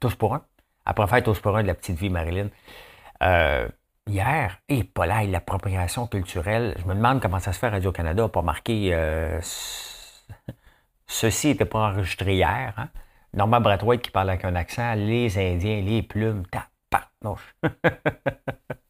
Tous 0.00 0.14
pour 0.14 0.34
un. 0.34 0.44
Elle 0.86 0.94
préfère 0.94 1.22
Tous 1.22 1.38
pour 1.40 1.56
un 1.56 1.62
de 1.62 1.68
la 1.68 1.74
petite 1.74 1.98
vie, 1.98 2.10
Marilyn. 2.10 2.48
hier, 4.06 4.58
et 4.68 4.84
pas 4.84 5.06
là, 5.06 5.22
l'appropriation 5.24 6.06
culturelle. 6.06 6.74
Je 6.78 6.84
me 6.86 6.94
demande 6.94 7.20
comment 7.20 7.38
ça 7.38 7.52
se 7.52 7.58
fait 7.58 7.68
Radio-Canada 7.68 8.22
n'a 8.22 8.28
pas 8.28 8.42
marqué. 8.42 8.90
Ceci 11.06 11.48
n'était 11.48 11.66
pas 11.66 11.90
enregistré 11.90 12.34
hier. 12.34 12.74
Hein? 12.76 12.88
Norman 13.34 13.60
qui 13.98 14.10
parle 14.10 14.30
avec 14.30 14.44
un 14.44 14.54
accent, 14.54 14.94
les 14.94 15.38
Indiens, 15.38 15.80
les 15.80 16.02
plumes, 16.02 16.46
tap 16.50 16.68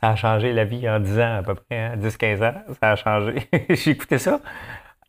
ça 0.00 0.10
a 0.10 0.16
changé 0.16 0.52
la 0.52 0.64
vie 0.64 0.88
en 0.88 1.00
10 1.00 1.18
ans 1.18 1.36
à 1.38 1.42
peu 1.42 1.54
près, 1.56 1.96
10-15 1.96 2.42
hein? 2.44 2.54
ans, 2.68 2.74
ça 2.80 2.92
a 2.92 2.96
changé. 2.96 3.48
J'ai 3.68 3.90
écouté 3.90 4.18
ça. 4.18 4.40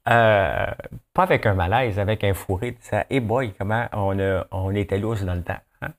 Euh, 0.09 0.65
pas 1.13 1.23
avec 1.23 1.45
un 1.45 1.53
malaise, 1.53 1.99
avec 1.99 2.23
un 2.23 2.33
fourré. 2.33 2.75
Ça, 2.81 3.05
et 3.09 3.19
boy, 3.19 3.53
comment 3.57 3.87
on, 3.93 4.71
était 4.71 4.97
lousse 4.97 5.23
dans 5.23 5.35
le 5.35 5.43
temps. 5.43 5.59
Hein? 5.81 5.89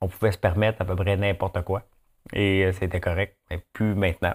On 0.00 0.08
pouvait 0.08 0.32
se 0.32 0.38
permettre 0.38 0.82
à 0.82 0.84
peu 0.84 0.96
près 0.96 1.16
n'importe 1.16 1.62
quoi. 1.62 1.82
Et 2.32 2.64
euh, 2.64 2.72
c'était 2.72 3.00
correct, 3.00 3.36
mais 3.50 3.62
plus 3.72 3.94
maintenant. 3.94 4.34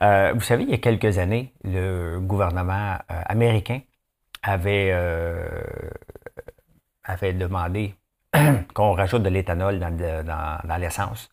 Euh, 0.00 0.32
vous 0.34 0.40
savez, 0.40 0.62
il 0.62 0.70
y 0.70 0.74
a 0.74 0.78
quelques 0.78 1.18
années, 1.18 1.52
le 1.64 2.18
gouvernement 2.20 2.96
américain 3.08 3.80
avait 4.42 4.94
demandé 7.34 7.94
qu'on 8.74 8.92
rajoute 8.92 9.22
de 9.22 9.28
l'éthanol 9.28 9.78
dans, 9.78 10.78
l'essence 10.78 11.28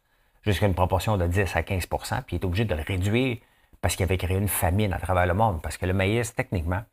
jusqu'à 0.51 0.67
une 0.67 0.73
proportion 0.73 1.17
de 1.17 1.27
10 1.27 1.55
à 1.55 1.61
15% 1.61 2.23
puis 2.23 2.35
il 2.35 2.39
est 2.39 2.45
obligé 2.45 2.65
de 2.65 2.75
le 2.75 2.81
réduire 2.81 3.37
parce 3.81 3.95
qu'il 3.95 4.03
avait 4.03 4.17
créé 4.17 4.37
une 4.37 4.47
famine 4.47 4.93
à 4.93 4.99
travers 4.99 5.25
le 5.25 5.33
monde. 5.33 5.61
Parce 5.61 5.77
que 5.77 5.85
le 5.85 5.93
maïs, 5.93 6.33
techniquement, 6.33 6.83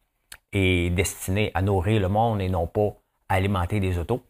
est 0.52 0.90
destiné 0.90 1.50
à 1.54 1.62
nourrir 1.62 2.00
le 2.00 2.08
monde 2.08 2.40
et 2.40 2.48
non 2.48 2.66
pas 2.66 2.94
à 3.28 3.34
alimenter 3.34 3.80
des 3.80 3.98
autos. 3.98 4.22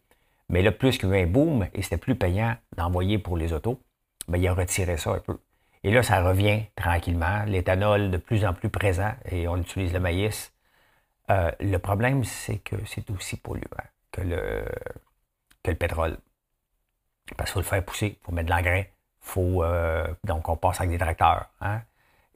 Mais 0.49 0.61
là, 0.61 0.71
plus 0.71 0.97
qu'il 0.97 1.09
y 1.09 1.13
a 1.13 1.19
eu 1.19 1.23
un 1.23 1.27
boom 1.27 1.67
et 1.73 1.81
c'était 1.81 1.97
plus 1.97 2.15
payant 2.15 2.55
d'envoyer 2.77 3.17
pour 3.19 3.37
les 3.37 3.53
autos, 3.53 3.79
bien, 4.27 4.39
il 4.39 4.47
a 4.47 4.53
retiré 4.53 4.97
ça 4.97 5.11
un 5.11 5.19
peu. 5.19 5.37
Et 5.83 5.91
là, 5.91 6.01
ça 6.01 6.23
revient 6.23 6.63
tranquillement. 6.75 7.43
L'éthanol 7.45 8.09
de 8.09 8.17
plus 8.17 8.45
en 8.45 8.53
plus 8.53 8.69
présent 8.69 9.13
et 9.29 9.47
on 9.47 9.57
utilise 9.57 9.93
le 9.93 9.99
maïs. 9.99 10.53
Euh, 11.29 11.51
le 11.59 11.77
problème, 11.77 12.23
c'est 12.23 12.57
que 12.57 12.75
c'est 12.85 13.09
aussi 13.11 13.37
polluant 13.37 13.65
que 14.11 14.21
le, 14.21 14.65
que 15.63 15.71
le 15.71 15.77
pétrole. 15.77 16.17
Parce 17.37 17.51
qu'il 17.51 17.53
faut 17.53 17.59
le 17.59 17.65
faire 17.65 17.85
pousser, 17.85 18.17
il 18.19 18.25
faut 18.25 18.31
mettre 18.31 18.47
de 18.47 18.53
l'engrais, 18.53 18.94
faut, 19.25 19.63
euh, 19.63 20.05
donc 20.23 20.47
on 20.47 20.55
passe 20.55 20.79
avec 20.79 20.91
des 20.91 20.97
tracteurs. 20.97 21.47
Hein. 21.59 21.81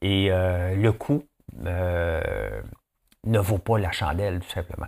Et 0.02 0.30
euh, 0.32 0.76
le 0.76 0.92
coût 0.92 1.24
euh, 1.66 2.62
ne 3.26 3.40
vaut 3.40 3.60
pas 3.60 3.78
la 3.78 3.92
chandelle, 3.92 4.40
tout 4.40 4.50
simplement. 4.50 4.88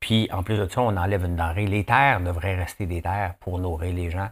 puis 0.00 0.28
en 0.32 0.42
plus 0.42 0.58
de 0.58 0.68
ça, 0.68 0.82
on 0.82 0.96
enlève 0.96 1.24
une 1.24 1.36
denrée. 1.36 1.66
Les 1.66 1.84
terres 1.84 2.20
devraient 2.20 2.56
rester 2.56 2.86
des 2.86 3.02
terres 3.02 3.34
pour 3.40 3.58
nourrir 3.58 3.94
les 3.94 4.10
gens. 4.10 4.30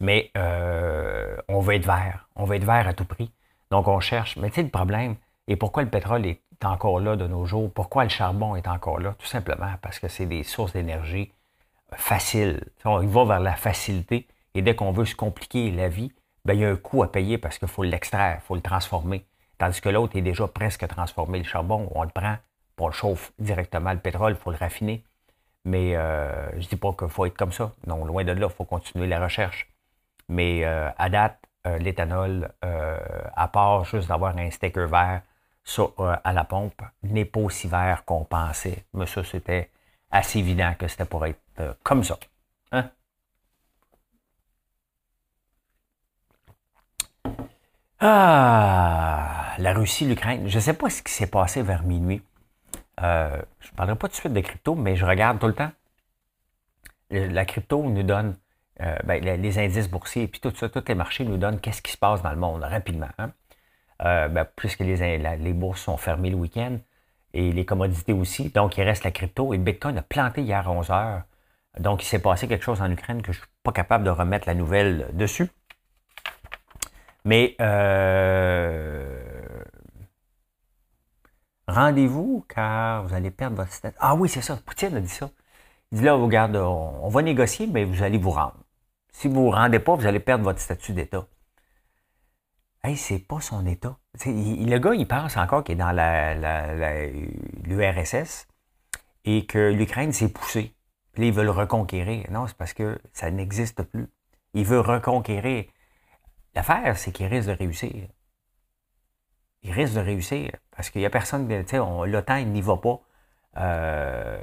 mais 0.00 0.30
on 1.48 1.60
veut 1.60 1.74
être 1.74 1.86
vert. 1.86 2.28
On 2.36 2.44
veut 2.44 2.56
être 2.56 2.64
vert 2.64 2.88
à 2.88 2.94
tout 2.94 3.04
prix. 3.04 3.30
Donc 3.70 3.88
on 3.88 4.00
cherche. 4.00 4.36
Mais 4.36 4.48
tu 4.48 4.56
sais, 4.56 4.62
le 4.62 4.70
problème, 4.70 5.16
et 5.46 5.56
pourquoi 5.56 5.82
le 5.82 5.90
pétrole 5.90 6.26
est 6.26 6.42
encore 6.64 6.98
là 7.00 7.16
de 7.16 7.26
nos 7.26 7.46
jours? 7.46 7.72
Pourquoi 7.72 8.02
le 8.04 8.10
charbon 8.10 8.56
est 8.56 8.66
encore 8.66 8.98
là? 8.98 9.14
Tout 9.18 9.26
simplement 9.26 9.72
parce 9.82 9.98
que 9.98 10.08
c'est 10.08 10.26
des 10.26 10.42
sources 10.42 10.72
d'énergie 10.72 11.30
faciles. 11.96 12.60
On 12.84 12.98
va 13.06 13.24
vers 13.24 13.40
la 13.40 13.54
facilité 13.54 14.26
et 14.54 14.62
dès 14.62 14.74
qu'on 14.74 14.92
veut 14.92 15.04
se 15.04 15.14
compliquer 15.14 15.70
la 15.70 15.88
vie, 15.88 16.12
ben, 16.44 16.54
il 16.54 16.60
y 16.60 16.64
a 16.64 16.70
un 16.70 16.76
coût 16.76 17.02
à 17.02 17.10
payer 17.10 17.38
parce 17.38 17.58
qu'il 17.58 17.68
faut 17.68 17.82
l'extraire, 17.82 18.38
il 18.42 18.46
faut 18.46 18.54
le 18.54 18.60
transformer. 18.60 19.24
Tandis 19.58 19.80
que 19.80 19.88
l'autre 19.88 20.16
est 20.16 20.22
déjà 20.22 20.46
presque 20.46 20.86
transformé. 20.86 21.38
Le 21.38 21.44
charbon, 21.44 21.88
on 21.94 22.02
le 22.02 22.10
prend, 22.10 22.36
on 22.78 22.86
le 22.86 22.92
chauffe 22.92 23.32
directement. 23.38 23.92
Le 23.92 23.98
pétrole, 23.98 24.32
il 24.32 24.38
faut 24.38 24.50
le 24.50 24.56
raffiner. 24.56 25.04
Mais 25.64 25.96
euh, 25.96 26.50
je 26.52 26.64
ne 26.64 26.68
dis 26.68 26.76
pas 26.76 26.92
qu'il 26.92 27.08
faut 27.08 27.24
être 27.24 27.36
comme 27.36 27.52
ça. 27.52 27.72
Non, 27.86 28.04
loin 28.04 28.24
de 28.24 28.32
là, 28.32 28.48
il 28.50 28.54
faut 28.54 28.64
continuer 28.64 29.06
la 29.06 29.22
recherche. 29.22 29.68
Mais 30.28 30.64
euh, 30.64 30.90
à 30.98 31.08
date, 31.08 31.38
euh, 31.66 31.78
l'éthanol, 31.78 32.50
à 32.62 33.48
part 33.48 33.84
juste 33.84 34.08
d'avoir 34.08 34.36
un 34.36 34.50
sticker 34.50 34.86
vert, 34.86 35.22
à 36.24 36.32
la 36.34 36.44
pompe 36.44 36.82
n'est 37.02 37.24
pas 37.24 37.40
aussi 37.40 37.68
vert 37.68 38.04
qu'on 38.04 38.24
pensait. 38.24 38.84
Mais 38.92 39.06
ça, 39.06 39.24
c'était 39.24 39.70
assez 40.10 40.40
évident 40.40 40.74
que 40.78 40.88
c'était 40.88 41.06
pour 41.06 41.24
être 41.24 41.40
euh, 41.60 41.72
comme 41.82 42.04
ça. 42.04 42.18
Hein? 42.72 42.90
Ah, 48.00 49.54
la 49.58 49.72
Russie, 49.72 50.06
l'Ukraine. 50.06 50.48
Je 50.48 50.56
ne 50.56 50.60
sais 50.60 50.74
pas 50.74 50.90
ce 50.90 51.02
qui 51.02 51.12
s'est 51.12 51.26
passé 51.26 51.62
vers 51.62 51.82
minuit. 51.84 52.22
Euh, 53.02 53.42
je 53.60 53.70
ne 53.70 53.76
parlerai 53.76 53.96
pas 53.98 54.08
tout 54.08 54.12
de 54.12 54.16
suite 54.16 54.32
de 54.32 54.40
crypto, 54.40 54.74
mais 54.74 54.96
je 54.96 55.04
regarde 55.06 55.38
tout 55.38 55.46
le 55.46 55.54
temps. 55.54 55.72
La 57.10 57.44
crypto 57.44 57.82
nous 57.82 58.02
donne 58.02 58.36
ben, 58.78 59.22
les 59.22 59.58
indices 59.58 59.88
boursiers 59.88 60.24
et 60.24 60.28
puis 60.28 60.40
tout 60.40 60.52
ça, 60.56 60.68
tous 60.68 60.82
les 60.88 60.94
marchés 60.94 61.24
nous 61.24 61.36
donnent 61.36 61.60
qu'est-ce 61.60 61.80
qui 61.82 61.92
se 61.92 61.98
passe 61.98 62.22
dans 62.22 62.30
le 62.30 62.36
monde 62.36 62.62
rapidement. 62.64 63.08
Hein? 63.18 63.32
euh, 64.02 64.28
ben, 64.28 64.46
puisque 64.56 64.80
les, 64.80 65.18
les 65.18 65.52
bourses 65.52 65.82
sont 65.82 65.96
fermées 65.96 66.30
le 66.30 66.36
week-end 66.36 66.78
et 67.32 67.52
les 67.52 67.64
commodités 67.64 68.12
aussi. 68.12 68.50
Donc, 68.50 68.76
il 68.78 68.82
reste 68.82 69.04
la 69.04 69.10
crypto 69.10 69.54
et 69.54 69.56
le 69.56 69.62
Bitcoin 69.62 69.98
a 69.98 70.02
planté 70.02 70.42
hier 70.42 70.68
à 70.68 70.70
11 70.70 70.90
heures. 70.90 71.22
Donc, 71.78 72.02
il 72.02 72.06
s'est 72.06 72.20
passé 72.20 72.46
quelque 72.48 72.64
chose 72.64 72.80
en 72.80 72.90
Ukraine 72.90 73.22
que 73.22 73.32
je 73.32 73.38
ne 73.38 73.42
suis 73.42 73.52
pas 73.62 73.72
capable 73.72 74.04
de 74.04 74.10
remettre 74.10 74.46
la 74.46 74.54
nouvelle 74.54 75.08
dessus. 75.12 75.48
Mais 77.24 77.56
euh, 77.60 79.18
rendez-vous 81.66 82.44
car 82.48 83.04
vous 83.04 83.14
allez 83.14 83.30
perdre 83.30 83.56
votre 83.56 83.72
statut. 83.72 83.96
Ah 84.00 84.14
oui, 84.14 84.28
c'est 84.28 84.42
ça. 84.42 84.58
Poutine 84.64 84.96
a 84.96 85.00
dit 85.00 85.08
ça. 85.08 85.30
Il 85.90 85.98
dit 85.98 86.04
là, 86.04 86.14
regarde, 86.14 86.56
on, 86.56 87.00
on 87.02 87.08
va 87.08 87.22
négocier, 87.22 87.66
mais 87.66 87.84
vous 87.84 88.02
allez 88.02 88.18
vous 88.18 88.30
rendre. 88.30 88.56
Si 89.12 89.28
vous 89.28 89.34
ne 89.34 89.40
vous 89.40 89.50
rendez 89.50 89.78
pas, 89.78 89.94
vous 89.94 90.06
allez 90.06 90.20
perdre 90.20 90.44
votre 90.44 90.60
statut 90.60 90.92
d'État. 90.92 91.26
Hey, 92.82 92.96
c'est 92.98 93.18
pas 93.18 93.40
son 93.40 93.64
État. 93.64 93.96
le 94.26 94.78
gars, 94.78 94.94
il 94.94 95.08
pense 95.08 95.38
encore 95.38 95.64
qu'il 95.64 95.76
est 95.76 95.78
dans 95.78 95.92
l'URSS 97.66 98.46
et 99.24 99.46
que 99.46 99.72
l'Ukraine 99.72 100.12
s'est 100.12 100.28
poussée. 100.28 100.73
Puis 101.14 101.22
là, 101.22 101.28
ils 101.28 101.32
veulent 101.32 101.50
reconquérir. 101.50 102.26
Non, 102.30 102.46
c'est 102.46 102.56
parce 102.56 102.72
que 102.72 102.98
ça 103.12 103.30
n'existe 103.30 103.82
plus. 103.82 104.08
Il 104.52 104.64
veut 104.64 104.80
reconquérir. 104.80 105.64
L'affaire, 106.54 106.96
c'est 106.98 107.12
qu'il 107.12 107.26
risque 107.26 107.48
de 107.48 107.54
réussir. 107.54 108.08
Il 109.62 109.72
risque 109.72 109.94
de 109.94 110.00
réussir 110.00 110.50
parce 110.76 110.90
qu'il 110.90 111.00
n'y 111.00 111.06
a 111.06 111.10
personne, 111.10 111.48
tu 111.48 111.68
sais, 111.68 111.78
l'OTAN, 111.78 112.36
il 112.36 112.50
n'y 112.50 112.60
va 112.60 112.76
pas 112.76 113.00
euh, 113.56 114.38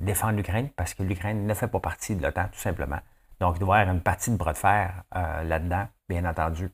défendre 0.00 0.36
l'Ukraine 0.36 0.68
parce 0.76 0.94
que 0.94 1.02
l'Ukraine 1.02 1.46
ne 1.46 1.54
fait 1.54 1.68
pas 1.68 1.80
partie 1.80 2.14
de 2.14 2.22
l'OTAN, 2.22 2.48
tout 2.52 2.58
simplement. 2.58 2.98
Donc, 3.40 3.56
il 3.56 3.60
doit 3.60 3.78
y 3.78 3.80
avoir 3.80 3.94
une 3.94 4.02
partie 4.02 4.30
de 4.30 4.36
bras 4.36 4.52
de 4.52 4.58
fer 4.58 5.02
euh, 5.14 5.42
là-dedans, 5.44 5.86
bien 6.08 6.24
entendu. 6.24 6.70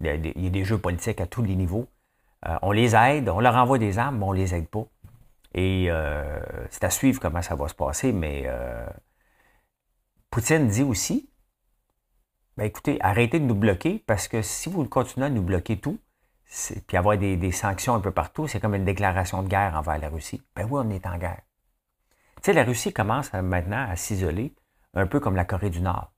Il 0.00 0.06
y, 0.06 0.46
a 0.46 0.50
des, 0.50 0.64
jeux 0.64 0.78
politiques 0.78 1.20
à 1.20 1.26
tous 1.26 1.42
les 1.42 1.54
niveaux. 1.54 1.86
Euh, 2.46 2.58
on 2.62 2.72
les 2.72 2.96
aide, 2.96 3.28
on 3.28 3.40
leur 3.40 3.54
envoie 3.56 3.78
des 3.78 3.98
armes, 3.98 4.18
mais 4.18 4.24
on 4.24 4.32
ne 4.32 4.38
les 4.38 4.54
aide 4.54 4.68
pas. 4.68 4.84
Et 5.54 5.86
euh, 5.90 6.40
c'est 6.70 6.84
à 6.84 6.90
suivre 6.90 7.20
comment 7.20 7.42
ça 7.42 7.54
va 7.54 7.68
se 7.68 7.74
passer, 7.74 8.12
mais 8.12 8.44
euh, 8.46 8.86
Poutine 10.30 10.68
dit 10.68 10.82
aussi, 10.82 11.30
ben 12.56 12.64
écoutez, 12.64 12.98
arrêtez 13.00 13.40
de 13.40 13.44
nous 13.44 13.54
bloquer 13.54 14.02
parce 14.06 14.28
que 14.28 14.42
si 14.42 14.68
vous 14.68 14.84
continuez 14.84 15.26
à 15.26 15.30
nous 15.30 15.42
bloquer 15.42 15.80
tout, 15.80 15.98
puis 16.86 16.96
avoir 16.96 17.16
des, 17.16 17.36
des, 17.36 17.52
sanctions 17.52 17.94
un 17.94 18.00
peu 18.00 18.10
partout, 18.10 18.48
c'est 18.48 18.60
comme 18.60 18.74
une 18.74 18.84
déclaration 18.84 19.42
de 19.42 19.48
guerre 19.48 19.74
envers 19.76 19.98
la 19.98 20.08
Russie. 20.08 20.42
Ben 20.54 20.66
oui, 20.70 20.82
on 20.84 20.90
est 20.90 21.06
en 21.06 21.16
guerre. 21.16 21.42
Tu 22.36 22.46
sais, 22.46 22.52
la 22.52 22.64
Russie 22.64 22.92
commence 22.92 23.32
maintenant 23.32 23.86
à 23.88 23.96
s'isoler, 23.96 24.54
un 24.94 25.06
peu 25.06 25.20
comme 25.20 25.36
la 25.36 25.44
Corée 25.44 25.70
du 25.70 25.80
Nord. 25.80 26.12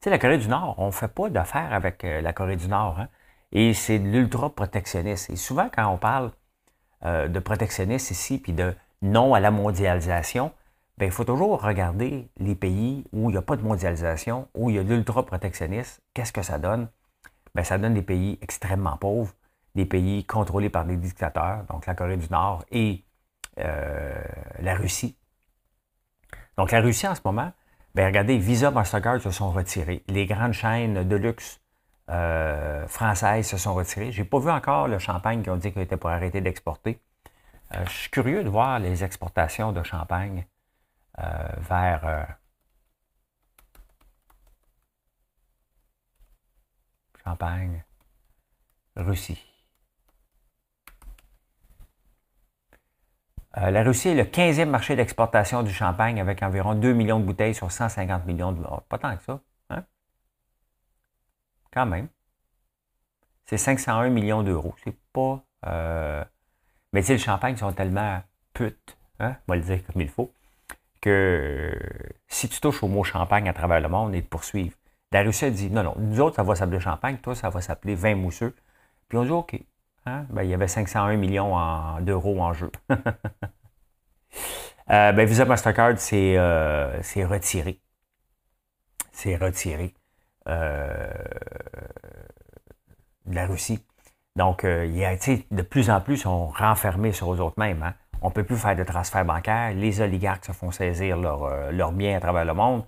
sais, 0.00 0.10
la 0.10 0.18
Corée 0.18 0.38
du 0.38 0.48
Nord, 0.48 0.74
on 0.78 0.86
ne 0.86 0.92
fait 0.92 1.08
pas 1.08 1.30
d'affaires 1.30 1.72
avec 1.72 2.02
la 2.02 2.32
Corée 2.32 2.56
du 2.56 2.68
Nord. 2.68 2.98
Hein? 2.98 3.08
Et 3.52 3.72
c'est 3.72 3.98
de 3.98 4.08
l'ultra-protectionnisme. 4.08 5.32
Et 5.32 5.36
souvent, 5.36 5.70
quand 5.72 5.86
on 5.88 5.96
parle 5.96 6.32
de 7.04 7.38
protectionnisme 7.38 8.12
ici, 8.12 8.38
puis 8.38 8.52
de 8.52 8.74
non 9.02 9.34
à 9.34 9.40
la 9.40 9.50
mondialisation, 9.50 10.52
ben, 10.96 11.06
il 11.06 11.12
faut 11.12 11.24
toujours 11.24 11.60
regarder 11.60 12.28
les 12.38 12.54
pays 12.54 13.04
où 13.12 13.28
il 13.28 13.32
n'y 13.32 13.38
a 13.38 13.42
pas 13.42 13.56
de 13.56 13.62
mondialisation, 13.62 14.48
où 14.54 14.70
il 14.70 14.76
y 14.76 14.78
a 14.78 14.84
de 14.84 14.94
l'ultra-protectionnisme. 14.94 16.00
Qu'est-ce 16.14 16.32
que 16.32 16.42
ça 16.42 16.58
donne? 16.58 16.88
Ben, 17.54 17.64
ça 17.64 17.78
donne 17.78 17.94
des 17.94 18.02
pays 18.02 18.38
extrêmement 18.42 18.96
pauvres, 18.96 19.32
des 19.74 19.86
pays 19.86 20.24
contrôlés 20.24 20.70
par 20.70 20.84
des 20.84 20.96
dictateurs, 20.96 21.64
donc 21.68 21.86
la 21.86 21.94
Corée 21.94 22.16
du 22.16 22.28
Nord 22.30 22.64
et 22.70 23.04
euh, 23.58 24.22
la 24.60 24.74
Russie. 24.74 25.16
Donc 26.56 26.70
la 26.70 26.80
Russie 26.80 27.08
en 27.08 27.14
ce 27.14 27.20
moment, 27.24 27.52
ben, 27.94 28.06
regardez, 28.06 28.38
Visa, 28.38 28.70
Mastercard 28.70 29.20
se 29.20 29.30
sont 29.30 29.50
retirés. 29.50 30.04
Les 30.08 30.26
grandes 30.26 30.52
chaînes 30.52 31.06
de 31.06 31.16
luxe 31.16 31.60
euh, 32.10 32.86
françaises 32.86 33.48
se 33.48 33.56
sont 33.56 33.74
retirées. 33.74 34.12
Je 34.12 34.22
n'ai 34.22 34.28
pas 34.28 34.38
vu 34.38 34.50
encore 34.50 34.88
le 34.88 34.98
champagne 34.98 35.42
qui 35.42 35.50
ont 35.50 35.56
dit 35.56 35.72
qu'il 35.72 35.82
était 35.82 35.96
pour 35.96 36.10
arrêter 36.10 36.40
d'exporter. 36.40 37.00
Euh, 37.74 37.84
je 37.86 37.92
suis 37.92 38.10
curieux 38.10 38.44
de 38.44 38.48
voir 38.50 38.78
les 38.78 39.04
exportations 39.04 39.72
de 39.72 39.82
champagne 39.82 40.46
euh, 41.18 41.22
vers 41.60 42.36
Champagne, 47.24 47.82
Russie. 48.96 49.42
La 53.56 53.82
Russie 53.82 54.08
est 54.08 54.14
le 54.14 54.24
15e 54.24 54.66
marché 54.66 54.94
d'exportation 54.96 55.62
du 55.62 55.72
champagne 55.72 56.20
avec 56.20 56.42
environ 56.42 56.74
2 56.74 56.92
millions 56.92 57.20
de 57.20 57.24
bouteilles 57.24 57.54
sur 57.54 57.70
150 57.72 58.26
millions 58.26 58.52
de. 58.52 58.62
Pas 58.88 58.98
tant 58.98 59.16
que 59.16 59.22
ça. 59.22 59.40
Quand 61.74 61.86
même. 61.86 62.08
C'est 63.44 63.58
501 63.58 64.08
millions 64.08 64.42
d'euros. 64.42 64.74
C'est 64.84 64.96
pas. 65.12 65.44
Mais 66.92 67.00
tu 67.00 67.08
sais, 67.08 67.12
le 67.14 67.18
champagne 67.18 67.56
sont 67.56 67.72
tellement 67.72 68.22
putes, 68.52 68.96
hein? 69.18 69.36
on 69.48 69.52
va 69.52 69.56
le 69.56 69.62
dire 69.62 69.84
comme 69.84 70.00
il 70.00 70.08
faut, 70.08 70.32
que 71.00 71.76
si 72.28 72.48
tu 72.48 72.60
touches 72.60 72.84
au 72.84 72.88
mot 72.88 73.02
champagne 73.02 73.48
à 73.48 73.52
travers 73.52 73.80
le 73.80 73.88
monde, 73.88 74.14
ils 74.14 74.22
te 74.22 74.28
poursuivent. 74.28 74.76
La 75.10 75.22
Russie 75.22 75.46
a 75.46 75.50
dit 75.50 75.70
non, 75.70 75.82
non, 75.82 75.96
nous 75.98 76.20
autres, 76.20 76.36
ça 76.36 76.44
va 76.44 76.54
s'appeler 76.54 76.78
champagne, 76.78 77.18
toi, 77.18 77.34
ça 77.34 77.50
va 77.50 77.60
s'appeler 77.60 77.96
vin 77.96 78.14
mousseux. 78.14 78.54
Puis 79.08 79.18
on 79.18 79.24
dit 79.24 79.30
OK. 79.30 79.60
Hein? 80.06 80.26
Ben, 80.30 80.44
il 80.44 80.50
y 80.50 80.54
avait 80.54 80.68
501 80.68 81.16
millions 81.16 82.00
d'euros 82.00 82.40
en 82.40 82.52
jeu. 82.52 82.70
euh, 82.90 82.96
ben, 85.12 85.26
Visa 85.26 85.44
Mastercard, 85.44 85.98
c'est 85.98 86.38
euh, 86.38 87.00
retiré. 87.28 87.80
C'est 89.12 89.36
retiré 89.36 89.84
euh, 89.84 90.03
de 90.46 90.54
la 93.34 93.46
Russie. 93.46 93.84
Donc, 94.36 94.64
euh, 94.64 94.86
de 95.50 95.62
plus 95.62 95.90
en 95.90 96.00
plus, 96.00 96.26
on 96.26 96.48
renfermés 96.48 97.12
sur 97.12 97.32
eux 97.32 97.40
autres 97.40 97.58
mêmes. 97.58 97.82
Hein? 97.82 97.94
On 98.20 98.28
ne 98.28 98.32
peut 98.32 98.44
plus 98.44 98.56
faire 98.56 98.74
de 98.74 98.82
transferts 98.82 99.24
bancaires. 99.24 99.72
Les 99.74 100.00
oligarques 100.00 100.44
se 100.44 100.52
font 100.52 100.70
saisir 100.70 101.16
leurs 101.16 101.44
euh, 101.44 101.90
biens 101.92 102.16
à 102.16 102.20
travers 102.20 102.44
le 102.44 102.54
monde. 102.54 102.84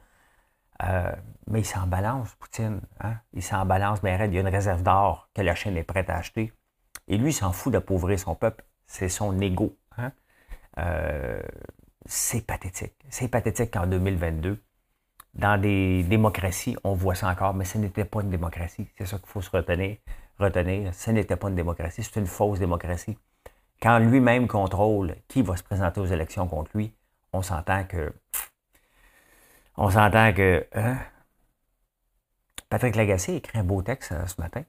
Euh, 0.82 1.12
mais 1.46 1.60
ils 1.60 1.66
s'en 1.66 1.86
balancent, 1.86 2.34
Poutine. 2.34 2.80
Hein? 3.00 3.14
Il 3.32 3.42
s'en 3.42 3.64
balance, 3.64 4.02
mais 4.02 4.18
il 4.26 4.34
y 4.34 4.38
a 4.38 4.40
une 4.40 4.48
réserve 4.48 4.82
d'or 4.82 5.28
que 5.34 5.42
la 5.42 5.54
Chine 5.54 5.76
est 5.76 5.84
prête 5.84 6.10
à 6.10 6.16
acheter. 6.16 6.52
Et 7.06 7.16
lui, 7.16 7.30
il 7.30 7.34
s'en 7.34 7.52
fout 7.52 7.72
d'appauvrir 7.72 8.18
son 8.18 8.34
peuple. 8.34 8.64
C'est 8.86 9.08
son 9.08 9.38
ego. 9.40 9.76
Hein? 9.96 10.12
Euh, 10.78 11.40
c'est 12.06 12.44
pathétique. 12.44 12.96
C'est 13.08 13.28
pathétique 13.28 13.72
qu'en 13.72 13.86
2022, 13.86 14.60
dans 15.36 15.60
des 15.60 16.02
démocraties, 16.02 16.76
on 16.82 16.94
voit 16.94 17.14
ça 17.14 17.28
encore, 17.28 17.54
mais 17.54 17.64
ce 17.64 17.78
n'était 17.78 18.04
pas 18.04 18.22
une 18.22 18.30
démocratie. 18.30 18.88
C'est 18.98 19.06
ça 19.06 19.18
qu'il 19.18 19.28
faut 19.28 19.42
se 19.42 19.50
retenir. 19.50 19.98
retenir. 20.38 20.92
Ce 20.94 21.10
n'était 21.12 21.36
pas 21.36 21.48
une 21.48 21.54
démocratie, 21.54 22.02
c'est 22.02 22.18
une 22.18 22.26
fausse 22.26 22.58
démocratie 22.58 23.16
quand 23.80 23.98
lui-même 23.98 24.48
contrôle 24.48 25.16
qui 25.28 25.42
va 25.42 25.56
se 25.56 25.62
présenter 25.62 26.00
aux 26.00 26.06
élections 26.06 26.46
contre 26.48 26.70
lui, 26.74 26.94
on 27.32 27.42
s'entend 27.42 27.84
que. 27.84 28.14
On 29.76 29.90
s'entend 29.90 30.32
que. 30.32 30.66
Hein? 30.74 30.96
Patrick 32.68 32.96
Lagacé 32.96 33.36
écrit 33.36 33.58
un 33.58 33.64
beau 33.64 33.82
texte 33.82 34.12
euh, 34.12 34.26
ce 34.26 34.40
matin. 34.40 34.64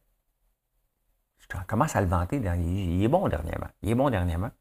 Je 1.40 1.48
commence 1.66 1.96
à 1.96 2.02
le 2.02 2.08
vanter. 2.08 2.38
Il 2.38 3.04
est 3.04 3.08
bon 3.08 3.28
dernièrement. 3.30 3.70
Il 3.82 3.90
est 3.90 3.96
bon 3.96 4.10
dernièrement. 4.10 4.52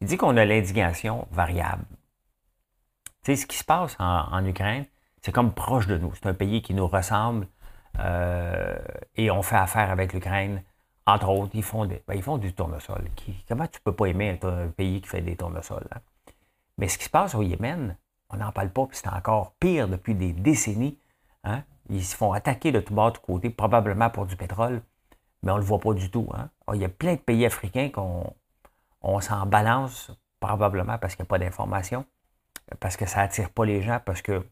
Il 0.00 0.06
dit 0.06 0.16
qu'on 0.16 0.36
a 0.36 0.44
l'indignation 0.44 1.26
variable. 1.32 1.84
Tu 3.24 3.34
sais, 3.34 3.36
ce 3.36 3.46
qui 3.46 3.56
se 3.56 3.64
passe 3.64 3.96
en, 3.98 4.44
Ukraine, 4.46 4.86
c'est 5.22 5.32
comme 5.32 5.52
proche 5.52 5.86
de 5.86 5.98
nous. 5.98 6.12
C'est 6.14 6.26
un 6.26 6.34
pays 6.34 6.62
qui 6.62 6.74
nous 6.74 6.86
ressemble 6.86 7.46
euh, 7.98 8.76
et 9.16 9.30
on 9.30 9.42
fait 9.42 9.56
affaire 9.56 9.90
avec 9.90 10.12
l'Ukraine 10.12 10.62
entre 11.06 11.28
autres, 11.28 11.52
ils 11.54 11.62
font, 11.62 11.86
ben, 11.86 12.00
ils 12.14 12.22
font 12.22 12.36
du 12.36 12.52
tournesol. 12.52 13.08
comment 13.48 13.66
tu 13.68 13.80
peux 13.80 13.92
pas 13.92 14.06
aimer 14.06 14.38
un, 14.42 14.68
pays 14.68 15.00
qui 15.00 15.08
fait 15.08 15.20
des 15.20 15.36
tournesols? 15.36 15.86
Hein? 15.94 16.00
Mais 16.78 16.88
ce 16.88 16.98
qui 16.98 17.04
se 17.04 17.10
passe 17.10 17.34
au 17.36 17.42
Yémen, 17.42 17.96
on 18.28 18.36
n'en 18.36 18.50
parle 18.50 18.70
pas, 18.70 18.86
puis 18.86 18.98
c'est 19.00 19.08
encore 19.08 19.52
pire 19.60 19.88
depuis 19.88 20.16
des 20.16 20.32
décennies. 20.32 20.98
Hein? 21.44 21.62
Ils 21.88 22.04
se 22.04 22.16
font 22.16 22.32
attaquer 22.32 22.72
de 22.72 22.80
tout 22.80 22.92
bas, 22.92 23.12
de 23.12 23.18
côté, 23.18 23.50
probablement 23.50 24.10
pour 24.10 24.26
du 24.26 24.36
pétrole, 24.36 24.82
mais 25.44 25.52
on 25.52 25.54
ne 25.54 25.60
le 25.60 25.66
voit 25.66 25.78
pas 25.78 25.94
du 25.94 26.10
tout. 26.10 26.28
Hein? 26.34 26.50
Ah, 26.66 26.72
il 26.74 26.80
y 26.80 26.84
a 26.84 26.88
plein 26.88 27.14
de 27.14 27.20
pays 27.20 27.46
africains 27.46 27.88
qu'on 27.88 28.34
on, 29.00 29.20
s'en 29.20 29.46
balance, 29.46 30.10
probablement 30.40 30.98
parce 30.98 31.14
qu'il 31.14 31.22
n'y 31.22 31.28
a 31.28 31.30
pas 31.30 31.38
d'information, 31.38 32.04
parce 32.80 32.96
que 32.96 33.06
ça 33.06 33.20
attire 33.20 33.50
pas 33.50 33.64
les 33.64 33.80
gens, 33.80 34.00
parce 34.04 34.22
que 34.22 34.44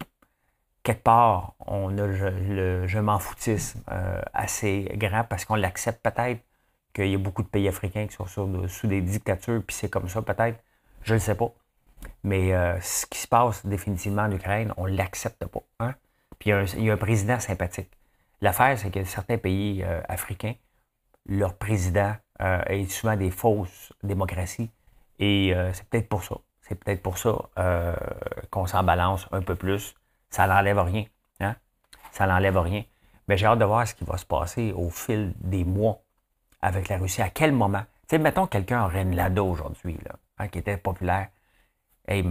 quelque 0.85 1.03
part, 1.03 1.55
on 1.65 1.97
a 1.97 2.05
le, 2.05 2.87
je 2.87 2.99
m'en 2.99 3.17
foutisme 3.17 3.81
euh, 3.91 4.21
assez 4.33 4.87
grand 4.93 5.23
parce 5.23 5.43
qu'on 5.43 5.55
l'accepte 5.55 6.01
peut-être 6.03 6.41
qu'il 6.93 7.09
y 7.09 7.15
a 7.15 7.17
beaucoup 7.17 7.41
de 7.41 7.47
pays 7.47 7.67
africains 7.67 8.05
qui 8.07 8.15
sont 8.15 8.67
sous 8.67 8.87
des 8.87 9.01
dictatures, 9.01 9.63
puis 9.65 9.75
c'est 9.75 9.89
comme 9.89 10.07
ça 10.07 10.21
peut-être. 10.21 10.59
Je 11.01 11.15
ne 11.15 11.19
sais 11.19 11.35
pas. 11.35 11.51
Mais 12.23 12.53
euh, 12.53 12.79
ce 12.81 13.07
qui 13.07 13.17
se 13.17 13.27
passe 13.27 13.65
définitivement 13.65 14.21
en 14.21 14.31
Ukraine, 14.31 14.73
on 14.77 14.87
ne 14.87 14.95
l'accepte 14.95 15.43
pas. 15.45 15.63
Hein. 15.79 15.95
Puis 16.37 16.51
il 16.51 16.83
y, 16.83 16.89
a 16.89 16.93
un, 16.93 16.97
président 16.97 17.39
sympathique. 17.39 17.89
L'affaire, 18.41 18.77
c'est 18.77 18.91
que 18.91 19.03
certains 19.05 19.37
pays 19.37 19.83
euh, 19.83 20.01
africains, 20.07 20.53
leur 21.25 21.55
président 21.55 22.15
est 22.39 22.91
souvent 22.91 23.15
des 23.15 23.31
fausses 23.31 23.93
démocraties. 24.03 24.69
Et 25.19 25.53
c'est 25.71 25.87
peut-être 25.87 26.09
pour 26.09 26.21
ça. 26.21 26.35
C'est 26.61 26.75
peut-être 26.75 27.01
pour 27.01 27.17
ça 27.17 27.33
qu'on 28.51 28.67
s'en 28.67 28.83
balance 28.83 29.25
un 29.31 29.41
peu 29.41 29.55
plus 29.55 29.95
ça 30.35 30.47
n'enlève 30.47 30.79
rien. 30.79 31.05
Hein? 31.39 31.55
Ça 32.11 32.27
n'enlève 32.27 32.57
rien. 32.57 32.83
Mais 33.27 33.37
j'ai 33.37 33.45
hâte 33.45 33.59
de 33.59 33.63
voir 33.63 33.87
ce 33.87 33.95
qui 33.95 34.03
va 34.03 34.17
se 34.17 34.25
passer 34.25 34.73
au 34.73 34.89
fil 34.89 35.33
des 35.39 35.63
mois 35.63 36.01
avec 36.61 36.89
la 36.89 36.97
Russie. 36.97 37.21
À 37.21 37.29
quel 37.29 37.53
moment? 37.53 37.83
Tu 38.01 38.09
sais, 38.09 38.17
mettons 38.17 38.45
quelqu'un 38.45 38.83
aurait 38.83 39.03
une 39.03 39.15
Lado 39.15 39.45
aujourd'hui, 39.45 39.97
là, 40.05 40.15
hein, 40.37 40.49
qui 40.49 40.59
était 40.59 40.75
populaire. 40.75 41.29
Hey, 42.05 42.29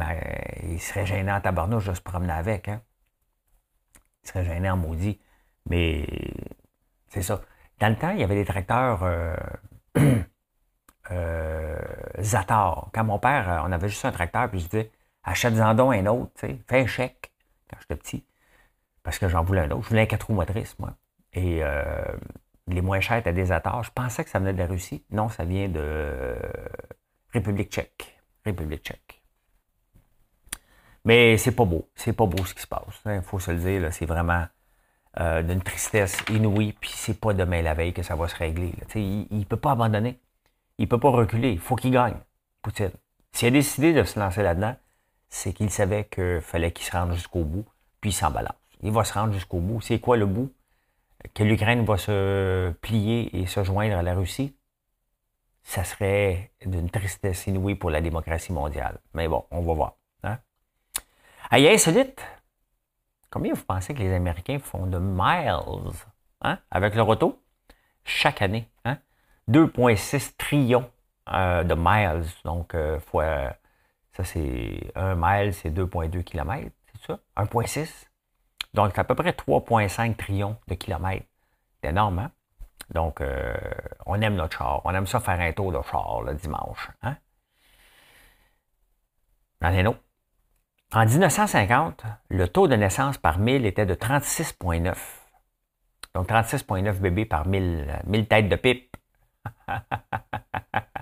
il 0.65 0.81
serait 0.81 1.07
gênant 1.07 1.35
à 1.35 1.41
tabarnouche 1.41 1.87
de 1.87 1.95
se 1.95 2.03
promener 2.03 2.35
avec. 2.35 2.69
Hein? 2.69 2.83
Il 4.23 4.29
serait 4.29 4.45
gênant 4.45 4.75
en 4.75 4.77
maudit. 4.77 5.19
Mais 5.71 6.07
c'est 7.09 7.23
ça. 7.23 7.41
Dans 7.81 7.89
le 7.89 7.97
temps, 7.97 8.11
il 8.11 8.21
y 8.21 8.23
avait 8.23 8.35
des 8.35 8.45
tracteurs 8.45 9.03
euh, 9.03 9.35
euh, 11.11 11.79
Zatar. 12.21 12.91
Quand 12.93 13.05
mon 13.05 13.19
père, 13.19 13.51
euh, 13.51 13.67
on 13.67 13.73
avait 13.73 13.89
juste 13.89 14.05
un 14.05 14.13
tracteur, 14.13 14.51
puis 14.51 14.61
je 14.61 14.67
disais, 14.67 14.93
achète-en 15.23 15.91
un 15.91 16.07
autre, 16.07 16.33
fais 16.37 16.61
un 16.69 16.87
chèque 16.87 17.34
j'étais 17.81 17.97
petit, 17.97 18.25
parce 19.03 19.19
que 19.19 19.29
j'en 19.29 19.45
voulais 19.45 19.63
un 19.63 19.71
autre. 19.71 19.85
Je 19.85 19.89
voulais 19.91 20.03
un 20.03 20.07
4 20.07 20.27
roues 20.27 20.35
motrices, 20.35 20.79
moi. 20.79 20.97
Et 21.33 21.63
euh, 21.63 22.05
les 22.69 22.81
moins 22.81 23.01
chers 23.01 23.19
étaient 23.19 23.33
des 23.33 23.53
attaches. 23.53 23.87
Je 23.87 23.93
pensais 23.93 24.25
que 24.25 24.31
ça 24.31 24.39
venait 24.39 24.53
de 24.53 24.59
la 24.59 24.67
Russie. 24.67 25.05
Non, 25.11 25.29
ça 25.29 25.45
vient 25.45 25.69
de 25.69 26.37
République 27.33 27.71
tchèque. 27.71 28.19
République 28.45 28.83
tchèque. 28.83 29.23
Mais 31.05 31.37
c'est 31.37 31.53
pas 31.53 31.65
beau. 31.65 31.89
C'est 31.95 32.15
pas 32.15 32.27
beau 32.27 32.45
ce 32.45 32.55
qui 32.55 32.63
se 32.63 32.67
passe. 32.67 33.03
Il 33.07 33.23
faut 33.23 33.39
se 33.39 33.51
le 33.51 33.59
dire. 33.59 33.93
C'est 33.93 34.07
vraiment 34.07 34.47
euh, 35.21 35.43
d'une 35.43 35.61
tristesse 35.61 36.17
inouïe. 36.31 36.73
Puis 36.73 36.91
c'est 36.95 37.21
pas 37.21 37.35
demain 37.35 37.63
la 37.63 37.75
veille 37.75 37.93
que 37.93 38.03
ça 38.03 38.17
va 38.17 38.29
se 38.29 38.37
régler. 38.37 38.73
Il 38.95 39.27
ne 39.31 39.45
peut 39.45 39.57
pas 39.57 39.73
abandonner. 39.73 40.19
Il 40.79 40.89
peut 40.89 40.99
pas 41.01 41.11
reculer. 41.11 41.53
Il 41.53 41.59
faut 41.59 41.77
qu'il 41.77 41.91
gagne, 41.91 42.17
Poutine. 42.63 42.91
S'il 43.33 43.49
a 43.49 43.51
décidé 43.51 43.93
de 43.93 44.03
se 44.05 44.19
lancer 44.19 44.43
là-dedans, 44.43 44.77
c'est 45.35 45.53
qu'il 45.53 45.69
savait 45.69 46.05
qu'il 46.05 46.41
fallait 46.41 46.71
qu'il 46.71 46.87
se 46.87 46.93
rende 46.93 47.13
jusqu'au 47.13 47.43
bout, 47.43 47.67
puis 48.01 48.11
il 48.11 48.13
s'en 48.13 48.31
balance. 48.31 48.55
Il 48.83 48.93
va 48.93 49.03
se 49.03 49.13
rendre 49.13 49.33
jusqu'au 49.33 49.59
bout. 49.59 49.81
C'est 49.81 49.99
quoi 49.99 50.17
le 50.17 50.27
bout? 50.27 50.55
Que 51.35 51.43
l'Ukraine 51.43 51.85
va 51.85 51.99
se 51.99 52.71
plier 52.81 53.37
et 53.37 53.47
se 53.47 53.65
joindre 53.65 53.97
à 53.97 54.03
la 54.03 54.15
Russie? 54.15 54.55
Ça 55.65 55.83
serait 55.83 56.53
d'une 56.65 56.89
tristesse 56.89 57.49
inouïe 57.49 57.75
pour 57.75 57.91
la 57.91 58.01
démocratie 58.01 58.53
mondiale. 58.53 59.01
Mais 59.13 59.27
bon, 59.27 59.45
on 59.51 59.63
va 59.63 59.75
voir. 59.75 59.95
Hein? 60.23 60.39
Aïe, 61.51 61.69
insolite! 61.69 62.23
Combien 63.29 63.55
vous 63.55 63.65
pensez 63.65 63.93
que 63.93 63.99
les 63.99 64.15
Américains 64.15 64.61
font 64.61 64.87
de 64.87 64.99
miles 64.99 65.91
hein, 66.43 66.59
avec 66.71 66.95
leur 66.95 67.09
auto 67.09 67.43
chaque 68.05 68.41
année? 68.41 68.69
Hein? 68.85 68.99
2,6 69.51 70.37
trillions 70.39 70.89
euh, 71.33 71.65
de 71.65 71.75
miles, 71.75 72.25
donc 72.45 72.77
euh, 72.77 73.01
ça, 74.17 74.25
c'est 74.25 74.93
un 74.95 75.15
mile, 75.17 75.53
c'est 75.55 75.71
2,2 75.71 76.23
km, 76.23 76.71
c'est 76.93 77.07
ça? 77.07 77.19
1,6. 77.37 78.07
Donc, 78.73 78.93
c'est 78.95 79.01
à 79.01 79.05
peu 79.05 79.15
près 79.15 79.33
3,5 79.33 80.17
trillions 80.17 80.57
de 80.69 80.75
kilomètres. 80.75 81.27
C'est 81.83 81.91
énorme, 81.91 82.19
hein? 82.21 82.31
Donc, 82.91 83.21
euh, 83.21 83.55
on 84.07 84.21
aime 84.21 84.37
notre 84.37 84.59
char. 84.59 84.83
On 84.85 84.95
aime 84.95 85.07
ça 85.07 85.21
faire 85.21 85.41
un 85.41 85.53
tour 85.53 85.73
de 85.73 85.81
char 85.83 86.23
le 86.23 86.35
dimanche. 86.35 86.91
Dans 89.61 89.97
En 90.93 91.07
1950, 91.07 92.05
le 92.29 92.49
taux 92.49 92.69
de 92.69 92.77
naissance 92.77 93.19
par 93.19 93.39
1000 93.39 93.67
était 93.67 93.87
de 93.87 93.95
36,9. 93.95 94.95
Donc 96.15 96.29
36,9 96.29 97.01
bébés 97.01 97.25
par 97.25 97.47
1000, 97.47 98.03
1000 98.07 98.29
têtes 98.29 98.49
de 98.49 98.57
pipe. 98.57 98.97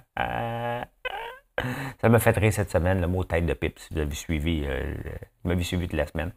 Ça 2.01 2.09
m'a 2.09 2.19
fait 2.19 2.37
rire 2.37 2.53
cette 2.53 2.71
semaine, 2.71 3.01
le 3.01 3.07
mot 3.07 3.25
tête 3.25 3.47
de 3.47 3.55
pipe, 3.55 3.79
si 3.79 3.93
vous 3.93 4.01
avez 4.01 4.15
suivi, 4.15 4.65
euh, 4.67 4.95
m'avez 5.45 5.63
suivi 5.63 5.89
toute 5.89 5.97
la 5.97 6.07
semaine. 6.07 6.33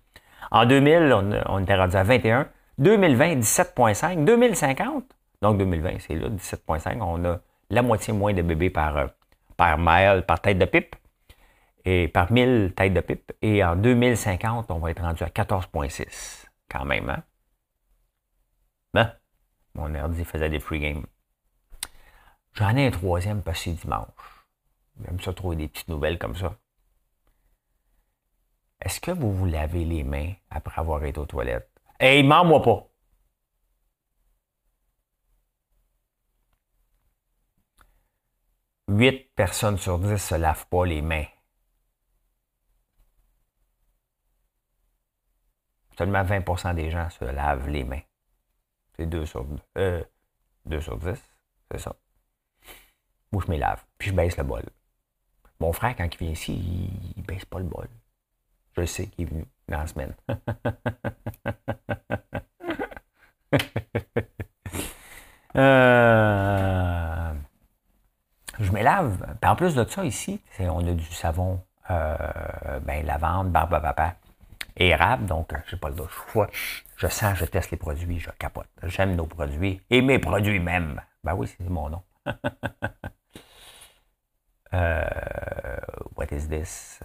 En 0.51 0.65
2000, 0.65 1.13
on, 1.47 1.59
était 1.59 1.75
rendu 1.75 1.95
à 1.95 2.03
21. 2.03 2.47
2020, 2.77 3.35
17,5. 3.35 4.25
2050, 4.25 5.03
donc 5.41 5.57
2020, 5.57 5.99
c'est 5.99 6.15
là, 6.15 6.29
17,5. 6.29 7.01
On 7.01 7.23
a 7.25 7.39
la 7.69 7.81
moitié 7.81 8.13
moins 8.13 8.33
de 8.33 8.41
bébés 8.41 8.69
par, 8.69 8.97
euh, 8.97 9.07
par 9.57 9.77
mile, 9.77 10.23
par 10.27 10.41
tête 10.41 10.57
de 10.59 10.65
pipe, 10.65 10.95
et 11.85 12.07
par 12.07 12.31
1000 12.31 12.73
têtes 12.75 12.93
de 12.93 13.01
pipe. 13.01 13.31
Et 13.41 13.63
en 13.63 13.75
2050, 13.75 14.71
on 14.71 14.79
va 14.79 14.91
être 14.91 15.01
rendu 15.01 15.23
à 15.23 15.29
14,6. 15.29 16.45
Quand 16.69 16.85
même, 16.85 17.09
hein? 17.09 17.23
Ben, 18.93 19.13
mon 19.75 19.93
ordi 19.95 20.23
faisait 20.25 20.49
des 20.49 20.59
free 20.59 20.79
games. 20.79 21.05
J'en 22.53 22.75
ai 22.75 22.87
un 22.87 22.91
troisième 22.91 23.41
passé 23.41 23.71
dimanche. 23.71 24.34
J'aime 25.03 25.19
ça 25.19 25.33
trouver 25.33 25.55
des 25.55 25.67
petites 25.67 25.87
nouvelles 25.89 26.17
comme 26.17 26.35
ça. 26.35 26.57
Est-ce 28.81 28.99
que 28.99 29.11
vous 29.11 29.33
vous 29.33 29.45
lavez 29.45 29.83
les 29.85 30.03
mains 30.03 30.33
après 30.49 30.79
avoir 30.79 31.03
été 31.03 31.19
aux 31.19 31.25
toilettes? 31.25 31.69
Hey, 31.99 32.23
mens-moi 32.23 32.61
pas! 32.61 32.87
Huit 38.87 39.33
personnes 39.35 39.77
sur 39.77 39.99
dix 39.99 40.17
se 40.17 40.35
lavent 40.35 40.67
pas 40.67 40.85
les 40.85 41.01
mains. 41.01 41.25
Seulement 45.97 46.23
20% 46.23 46.75
des 46.75 46.91
gens 46.91 47.09
se 47.09 47.25
lavent 47.25 47.67
les 47.69 47.83
mains. 47.83 48.01
C'est 48.95 49.07
2 49.07 49.25
sur, 49.25 49.45
euh, 49.77 50.03
2 50.65 50.81
sur 50.81 50.97
10, 50.97 51.21
c'est 51.71 51.79
ça. 51.79 51.95
Moi, 53.31 53.43
je 53.45 53.51
me 53.51 53.57
lave, 53.57 53.83
puis 53.97 54.09
je 54.09 54.15
baisse 54.15 54.37
le 54.37 54.43
bol. 54.43 54.63
Mon 55.59 55.73
frère, 55.73 55.95
quand 55.95 56.07
il 56.13 56.17
vient 56.17 56.31
ici, 56.31 56.53
il, 56.53 57.21
ne 57.21 57.25
baisse 57.25 57.45
pas 57.45 57.59
le 57.59 57.65
bol. 57.65 57.87
Je 58.77 58.85
sais 58.85 59.07
qu'il 59.07 59.25
est 59.25 59.29
venu 59.29 59.45
dans 59.69 59.79
la 59.79 59.87
semaine. 59.87 60.13
euh, 65.55 67.33
je 68.59 68.71
me 68.71 68.83
lave. 68.83 69.25
en 69.43 69.55
plus 69.55 69.75
de 69.75 69.85
ça, 69.85 70.03
ici, 70.03 70.41
on 70.59 70.85
a 70.87 70.93
du 70.93 71.05
savon, 71.05 71.61
euh, 71.89 72.17
ben, 72.81 73.05
lavande, 73.05 73.51
barbe 73.51 73.75
à 73.75 73.79
papa 73.79 74.15
érable, 74.77 75.25
donc 75.25 75.53
j'ai 75.67 75.77
pas 75.77 75.89
le 75.89 75.95
choix. 76.07 76.49
Je 76.97 77.07
sens, 77.07 77.37
je 77.37 77.45
teste 77.45 77.71
les 77.71 77.77
produits, 77.77 78.19
je 78.19 78.29
capote. 78.31 78.67
J'aime 78.83 79.15
nos 79.15 79.25
produits 79.25 79.81
et 79.89 80.01
mes 80.01 80.19
produits 80.19 80.59
même. 80.59 81.01
Ben 81.23 81.33
oui, 81.35 81.47
c'est 81.47 81.69
mon 81.69 81.89
nom. 81.89 82.01
Euh, 84.75 85.05
what 86.15 86.27
is 86.31 86.47
this? 86.47 86.99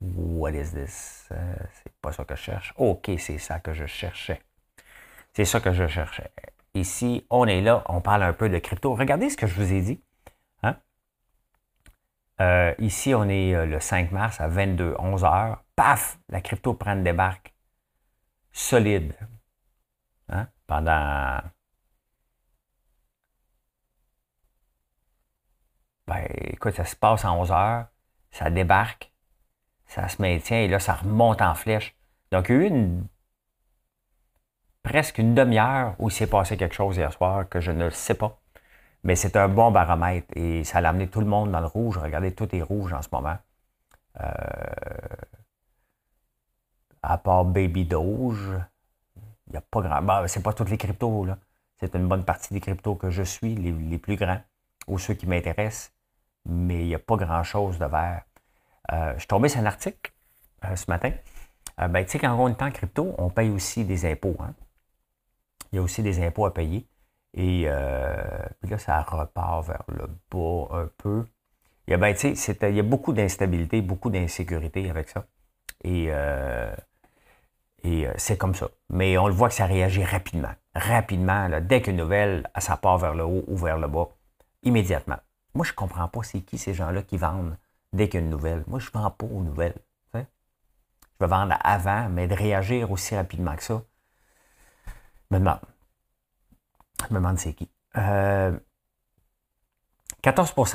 What 0.00 0.52
is 0.52 0.72
this? 0.72 1.28
Euh, 1.32 1.54
c'est 1.82 1.92
pas 2.00 2.12
ça 2.12 2.24
que 2.24 2.34
je 2.34 2.40
cherche. 2.40 2.72
OK, 2.76 3.10
c'est 3.18 3.38
ça 3.38 3.60
que 3.60 3.72
je 3.72 3.86
cherchais. 3.86 4.40
C'est 5.34 5.44
ça 5.44 5.60
que 5.60 5.72
je 5.72 5.86
cherchais. 5.86 6.30
Ici, 6.74 7.26
on 7.28 7.46
est 7.46 7.60
là, 7.60 7.82
on 7.88 8.00
parle 8.00 8.22
un 8.22 8.32
peu 8.32 8.48
de 8.48 8.58
crypto. 8.58 8.94
Regardez 8.94 9.28
ce 9.30 9.36
que 9.36 9.46
je 9.46 9.54
vous 9.54 9.72
ai 9.72 9.82
dit. 9.82 10.00
Hein? 10.62 10.76
ici, 12.78 13.14
on 13.14 13.28
est 13.28 13.66
le 13.66 13.78
5 13.78 14.10
mars 14.10 14.40
à 14.40 14.48
22, 14.48 14.96
11 14.98 15.24
heures 15.24 15.62
paf, 15.76 16.18
la 16.28 16.40
crypto 16.40 16.74
prend 16.74 16.92
une 16.92 17.04
débarque 17.04 17.52
solide. 18.52 19.14
Hein? 20.28 20.48
Pendant. 20.66 21.40
Ben, 26.12 26.26
écoute, 26.52 26.74
ça 26.74 26.84
se 26.84 26.96
passe 26.96 27.24
en 27.24 27.40
11 27.40 27.52
heures, 27.52 27.86
ça 28.30 28.50
débarque, 28.50 29.12
ça 29.86 30.08
se 30.08 30.20
maintient 30.20 30.58
et 30.58 30.68
là, 30.68 30.78
ça 30.78 30.94
remonte 30.94 31.40
en 31.40 31.54
flèche. 31.54 31.96
Donc, 32.30 32.48
il 32.48 32.52
y 32.52 32.58
a 32.58 32.60
eu 32.62 32.66
une, 32.66 33.06
presque 34.82 35.18
une 35.18 35.34
demi-heure 35.34 35.94
où 35.98 36.08
il 36.10 36.12
s'est 36.12 36.26
passé 36.26 36.56
quelque 36.56 36.74
chose 36.74 36.96
hier 36.96 37.12
soir 37.12 37.48
que 37.48 37.60
je 37.60 37.72
ne 37.72 37.88
sais 37.90 38.14
pas. 38.14 38.38
Mais 39.04 39.16
c'est 39.16 39.36
un 39.36 39.48
bon 39.48 39.70
baromètre 39.70 40.28
et 40.36 40.64
ça 40.64 40.78
a 40.78 40.88
amené 40.88 41.08
tout 41.08 41.20
le 41.20 41.26
monde 41.26 41.50
dans 41.50 41.60
le 41.60 41.66
rouge. 41.66 41.98
Regardez, 41.98 42.34
tout 42.34 42.54
est 42.54 42.62
rouge 42.62 42.92
en 42.92 43.02
ce 43.02 43.08
moment. 43.10 43.36
Euh, 44.20 44.30
à 47.02 47.18
part 47.18 47.44
Baby 47.44 47.84
Doge, 47.84 48.60
il 49.46 49.52
n'y 49.52 49.56
a 49.56 49.60
pas 49.62 49.80
grand. 49.80 50.02
Ben, 50.02 50.28
c'est 50.28 50.42
pas 50.42 50.52
toutes 50.52 50.70
les 50.70 50.78
cryptos, 50.78 51.24
là. 51.24 51.38
C'est 51.80 51.96
une 51.96 52.06
bonne 52.06 52.24
partie 52.24 52.54
des 52.54 52.60
cryptos 52.60 52.94
que 52.94 53.10
je 53.10 53.24
suis, 53.24 53.56
les, 53.56 53.98
plus 53.98 54.14
grands, 54.16 54.40
ou 54.86 54.98
ceux 54.98 55.14
qui 55.14 55.26
m'intéressent, 55.26 55.92
mais 56.46 56.80
il 56.82 56.86
n'y 56.86 56.94
a 56.94 56.98
pas 56.98 57.16
grand-chose 57.16 57.78
de 57.78 57.86
vert. 57.86 58.22
Euh, 58.92 59.12
je 59.14 59.20
suis 59.20 59.28
tombé 59.28 59.48
sur 59.48 59.60
un 59.60 59.66
article 59.66 60.12
euh, 60.64 60.76
ce 60.76 60.90
matin. 60.90 61.12
Euh, 61.80 61.88
ben, 61.88 62.04
tu 62.04 62.12
sais, 62.12 62.18
quand 62.18 62.34
on 62.34 62.48
est 62.48 62.62
en 62.62 62.70
crypto, 62.70 63.14
on 63.18 63.30
paye 63.30 63.50
aussi 63.50 63.84
des 63.84 64.10
impôts. 64.10 64.36
Hein. 64.40 64.54
Il 65.72 65.76
y 65.76 65.78
a 65.78 65.82
aussi 65.82 66.02
des 66.02 66.24
impôts 66.24 66.46
à 66.46 66.52
payer. 66.52 66.86
Et 67.34 67.66
puis 68.60 68.70
là, 68.70 68.78
ça 68.78 69.00
repart 69.00 69.66
vers 69.66 69.84
le 69.88 70.06
bas 70.30 70.68
un 70.76 70.90
peu. 70.98 71.24
Il 71.86 71.92
y 71.92 71.94
a, 71.94 71.96
ben, 71.96 72.14
il 72.14 72.76
y 72.76 72.80
a 72.80 72.82
beaucoup 72.82 73.14
d'instabilité, 73.14 73.80
beaucoup 73.80 74.10
d'insécurité 74.10 74.90
avec 74.90 75.08
ça. 75.08 75.24
Et 75.82 76.10
c'est 78.16 78.36
comme 78.36 78.54
ça. 78.54 78.68
Mais 78.90 79.16
on 79.16 79.28
le 79.28 79.32
voit 79.32 79.48
que 79.48 79.54
ça 79.54 79.64
réagit 79.64 80.04
rapidement. 80.04 80.52
Rapidement, 80.74 81.48
dès 81.62 81.80
qu'une 81.80 81.96
nouvelle, 81.96 82.50
ça 82.58 82.76
part 82.76 82.98
vers 82.98 83.14
le 83.14 83.24
haut 83.24 83.44
ou 83.46 83.56
vers 83.56 83.78
le 83.78 83.88
bas, 83.88 84.10
immédiatement. 84.62 85.18
Moi, 85.54 85.64
je 85.64 85.72
ne 85.72 85.76
comprends 85.76 86.08
pas 86.08 86.22
c'est 86.22 86.40
qui 86.40 86.58
ces 86.58 86.74
gens-là 86.74 87.02
qui 87.02 87.16
vendent 87.16 87.56
dès 87.92 88.08
qu'il 88.08 88.20
y 88.20 88.22
a 88.22 88.24
une 88.24 88.30
nouvelle. 88.30 88.64
Moi, 88.66 88.78
je 88.78 88.88
ne 88.88 88.92
vends 88.92 89.10
pas 89.10 89.26
aux 89.26 89.42
nouvelles. 89.42 89.76
Je 90.14 90.18
vais 91.26 91.30
vendre 91.30 91.56
avant, 91.62 92.08
mais 92.08 92.26
de 92.26 92.34
réagir 92.34 92.90
aussi 92.90 93.14
rapidement 93.14 93.54
que 93.54 93.62
ça, 93.62 93.82
je 94.86 95.36
me 95.36 95.38
demande. 95.38 95.60
Je 97.08 97.14
me 97.14 97.20
demande 97.20 97.38
c'est 97.38 97.52
qui. 97.52 97.70
14% 97.94 97.98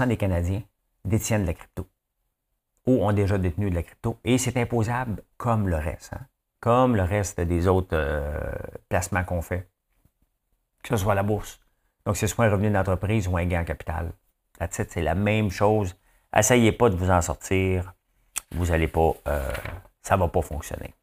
euh, 0.03 0.05
des 0.05 0.15
Canadiens 0.15 0.63
détiennent 1.03 1.41
de 1.41 1.47
la 1.47 1.53
crypto 1.53 1.89
ou 2.85 3.05
ont 3.05 3.11
déjà 3.11 3.37
détenu 3.37 3.69
de 3.69 3.75
la 3.75 3.83
crypto 3.83 4.19
et 4.23 4.37
c'est 4.37 4.55
imposable 4.55 5.21
comme 5.35 5.67
le 5.67 5.75
reste. 5.75 6.13
Hein 6.13 6.27
comme 6.59 6.95
le 6.95 7.03
reste 7.03 7.39
des 7.39 7.67
autres 7.67 7.95
euh, 7.95 8.51
placements 8.89 9.23
qu'on 9.23 9.41
fait, 9.41 9.69
que 10.83 10.89
ce 10.89 10.97
soit 10.97 11.15
la 11.15 11.23
bourse. 11.23 11.59
Donc, 12.05 12.17
c'est 12.17 12.27
soit 12.27 12.45
un 12.45 12.49
revenu 12.49 12.69
d'entreprise 12.71 13.27
ou 13.27 13.37
un 13.37 13.45
gain 13.45 13.61
en 13.61 13.65
capital. 13.65 14.11
C'est 14.69 15.01
la 15.01 15.15
même 15.15 15.49
chose. 15.49 15.95
Essayez 16.35 16.71
pas 16.71 16.89
de 16.89 16.95
vous 16.95 17.09
en 17.09 17.21
sortir. 17.21 17.93
Vous 18.51 18.71
allez 18.71 18.87
pas, 18.87 19.13
euh, 19.27 19.51
ça 20.01 20.17
va 20.17 20.27
pas 20.27 20.41
fonctionner. 20.41 20.93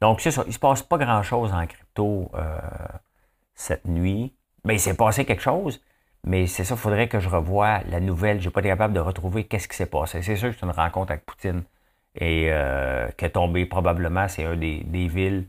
Donc, 0.00 0.20
c'est 0.20 0.30
ça. 0.30 0.44
Il 0.46 0.52
se 0.52 0.58
passe 0.58 0.82
pas 0.82 0.98
grand-chose 0.98 1.52
en 1.52 1.66
crypto 1.66 2.30
euh, 2.34 2.58
cette 3.54 3.86
nuit. 3.86 4.34
Mais 4.64 4.76
il 4.76 4.80
s'est 4.80 4.96
passé 4.96 5.24
quelque 5.24 5.42
chose. 5.42 5.80
Mais 6.24 6.46
c'est 6.46 6.64
ça, 6.64 6.74
il 6.74 6.78
faudrait 6.78 7.08
que 7.08 7.18
je 7.18 7.28
revoie 7.28 7.80
la 7.88 8.00
nouvelle. 8.00 8.40
Je 8.40 8.46
n'ai 8.46 8.52
pas 8.52 8.60
été 8.60 8.68
capable 8.68 8.94
de 8.94 9.00
retrouver 9.00 9.44
qu'est-ce 9.44 9.68
qui 9.68 9.76
s'est 9.76 9.86
passé. 9.86 10.22
C'est 10.22 10.36
sûr 10.36 10.50
que 10.50 10.56
c'est 10.58 10.66
une 10.66 10.72
rencontre 10.72 11.12
avec 11.12 11.24
Poutine 11.24 11.64
et 12.14 12.48
euh, 12.50 13.08
qui 13.12 13.24
est 13.24 13.30
tombé 13.30 13.66
probablement, 13.66 14.28
c'est 14.28 14.44
un 14.44 14.56
des, 14.56 14.82
villes 15.08 15.46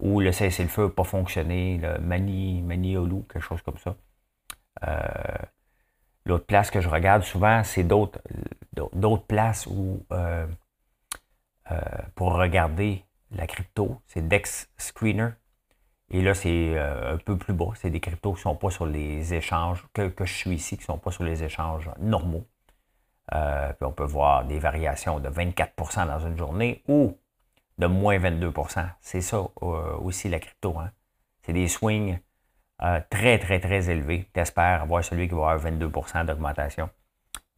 où 0.00 0.20
le 0.20 0.32
cessez-le-feu 0.32 0.84
n'a 0.84 0.90
pas 0.90 1.04
fonctionné, 1.04 1.78
le 1.78 1.98
Mani, 1.98 2.62
Maniolou, 2.62 3.26
quelque 3.30 3.42
chose 3.42 3.62
comme 3.62 3.78
ça. 3.78 3.96
L'autre 6.26 6.44
place 6.46 6.70
que 6.70 6.80
je 6.80 6.88
regarde 6.88 7.22
souvent, 7.22 7.64
c'est 7.64 7.84
d'autres, 7.84 8.20
d'autres 8.92 9.24
places 9.24 9.66
où 9.66 10.04
euh, 10.12 10.46
pour 12.14 12.34
regarder 12.34 13.04
la 13.30 13.46
crypto, 13.46 14.00
c'est 14.06 14.26
Dex 14.26 14.68
Screener. 14.76 15.30
Et 16.10 16.22
là, 16.22 16.34
c'est 16.34 16.78
un 16.78 17.16
peu 17.16 17.36
plus 17.36 17.52
bas. 17.52 17.70
C'est 17.74 17.90
des 17.90 17.98
cryptos 17.98 18.34
qui 18.34 18.38
ne 18.38 18.42
sont 18.42 18.54
pas 18.54 18.70
sur 18.70 18.86
les 18.86 19.34
échanges, 19.34 19.84
que, 19.92 20.12
je 20.20 20.32
suis 20.32 20.54
ici, 20.54 20.76
qui 20.76 20.82
ne 20.82 20.86
sont 20.86 20.98
pas 20.98 21.10
sur 21.10 21.24
les 21.24 21.42
échanges 21.42 21.90
normaux. 21.98 22.46
Euh, 23.34 23.72
puis 23.72 23.84
on 23.84 23.92
peut 23.92 24.04
voir 24.04 24.44
des 24.44 24.58
variations 24.58 25.18
de 25.18 25.28
24% 25.28 26.06
dans 26.06 26.20
une 26.20 26.36
journée 26.36 26.82
ou 26.86 27.18
de 27.78 27.86
moins 27.86 28.18
22% 28.18 28.88
C'est 29.00 29.20
ça 29.20 29.38
euh, 29.62 29.96
aussi 29.96 30.28
la 30.28 30.38
crypto. 30.38 30.78
Hein. 30.78 30.90
C'est 31.42 31.52
des 31.52 31.68
swings 31.68 32.18
euh, 32.82 33.00
très, 33.10 33.38
très, 33.38 33.60
très 33.60 33.90
élevés. 33.90 34.28
Tu 34.34 34.40
espères 34.40 34.82
avoir 34.82 35.04
celui 35.04 35.28
qui 35.28 35.34
va 35.34 35.50
avoir 35.50 35.72
22% 35.72 36.26
d'augmentation. 36.26 36.90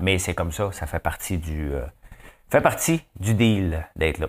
Mais 0.00 0.18
c'est 0.18 0.34
comme 0.34 0.52
ça, 0.52 0.70
ça 0.72 0.86
fait 0.86 1.00
partie 1.00 1.38
du, 1.38 1.72
fait 2.48 2.60
partie 2.60 3.04
du 3.18 3.34
deal 3.34 3.86
d'être 3.96 4.18
là. 4.18 4.28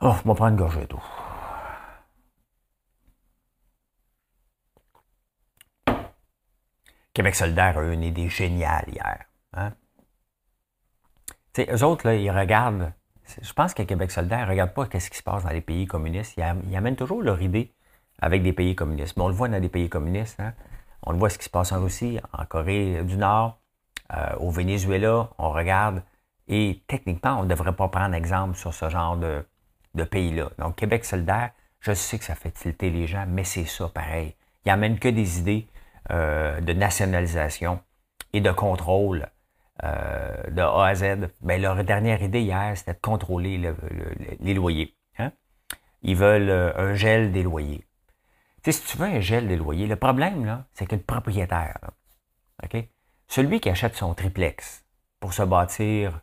Oh, 0.00 0.12
je 0.12 0.28
vais 0.28 0.34
prendre 0.34 0.48
une 0.48 0.56
gorgée 0.56 0.86
d'eau. 0.86 1.00
Québec 7.12 7.34
solidaire 7.34 7.76
a 7.78 7.82
eu 7.82 7.92
une 7.92 8.04
idée 8.04 8.28
géniale 8.28 8.84
hier. 8.88 9.24
Hein? 9.52 9.72
eux 11.58 11.82
autres, 11.82 12.10
ils 12.12 12.30
regardent. 12.30 12.92
Je 13.42 13.52
pense 13.52 13.74
que 13.74 13.82
Québec 13.82 14.12
solidaire 14.12 14.46
ne 14.46 14.50
regarde 14.50 14.72
pas 14.72 14.84
ce 14.84 15.10
qui 15.10 15.18
se 15.18 15.22
passe 15.24 15.42
dans 15.42 15.50
les 15.50 15.60
pays 15.60 15.86
communistes. 15.86 16.36
Ils, 16.36 16.76
amènent 16.76 16.94
toujours 16.94 17.20
leur 17.20 17.42
idée 17.42 17.74
avec 18.20 18.42
des 18.42 18.52
pays 18.52 18.74
communistes. 18.74 19.16
Mais 19.16 19.22
on 19.22 19.28
le 19.28 19.34
voit 19.34 19.48
dans 19.48 19.60
des 19.60 19.68
pays 19.68 19.88
communistes. 19.88 20.40
Hein? 20.40 20.52
On 21.02 21.12
le 21.12 21.18
voit 21.18 21.30
ce 21.30 21.38
qui 21.38 21.44
se 21.44 21.50
passe 21.50 21.72
en 21.72 21.80
Russie, 21.80 22.18
en 22.32 22.44
Corée 22.44 23.02
du 23.04 23.16
Nord, 23.16 23.60
euh, 24.14 24.36
au 24.38 24.50
Venezuela. 24.50 25.30
On 25.38 25.50
regarde. 25.50 26.02
Et 26.48 26.82
techniquement, 26.86 27.38
on 27.38 27.42
ne 27.44 27.48
devrait 27.48 27.74
pas 27.74 27.88
prendre 27.88 28.14
exemple 28.14 28.56
sur 28.56 28.72
ce 28.72 28.88
genre 28.88 29.16
de, 29.16 29.44
de 29.94 30.04
pays-là. 30.04 30.50
Donc, 30.58 30.76
Québec 30.76 31.04
solidaire, 31.04 31.50
je 31.80 31.92
sais 31.92 32.18
que 32.18 32.24
ça 32.24 32.34
fait 32.34 32.50
tilter 32.50 32.90
les 32.90 33.06
gens, 33.06 33.26
mais 33.28 33.44
c'est 33.44 33.64
ça 33.64 33.88
pareil. 33.88 34.34
Ils 34.64 34.68
n'amènent 34.68 34.98
que 34.98 35.08
des 35.08 35.38
idées 35.38 35.68
euh, 36.10 36.60
de 36.60 36.72
nationalisation 36.72 37.80
et 38.32 38.40
de 38.40 38.50
contrôle 38.50 39.28
euh, 39.84 40.42
de 40.50 40.62
A 40.62 40.86
à 40.86 40.94
Z. 40.94 41.28
Bien, 41.40 41.58
leur 41.58 41.84
dernière 41.84 42.22
idée 42.22 42.40
hier, 42.40 42.72
c'était 42.76 42.94
de 42.94 43.00
contrôler 43.00 43.72
les 44.40 44.54
loyers. 44.54 44.94
Hein. 45.18 45.32
Ils 46.02 46.16
veulent 46.16 46.50
euh, 46.50 46.72
un 46.76 46.94
gel 46.94 47.32
des 47.32 47.42
loyers. 47.42 47.84
Si 48.70 48.82
tu 48.82 48.98
veux 48.98 49.06
un 49.06 49.20
gel 49.20 49.48
des 49.48 49.56
loyers, 49.56 49.86
le 49.86 49.96
problème, 49.96 50.44
là, 50.44 50.64
c'est 50.74 50.86
que 50.86 50.94
le 50.94 51.02
propriétaire? 51.02 51.78
Celui 53.28 53.60
qui 53.60 53.70
achète 53.70 53.94
son 53.94 54.14
triplex 54.14 54.84
pour 55.20 55.32
se 55.32 55.42
bâtir 55.42 56.20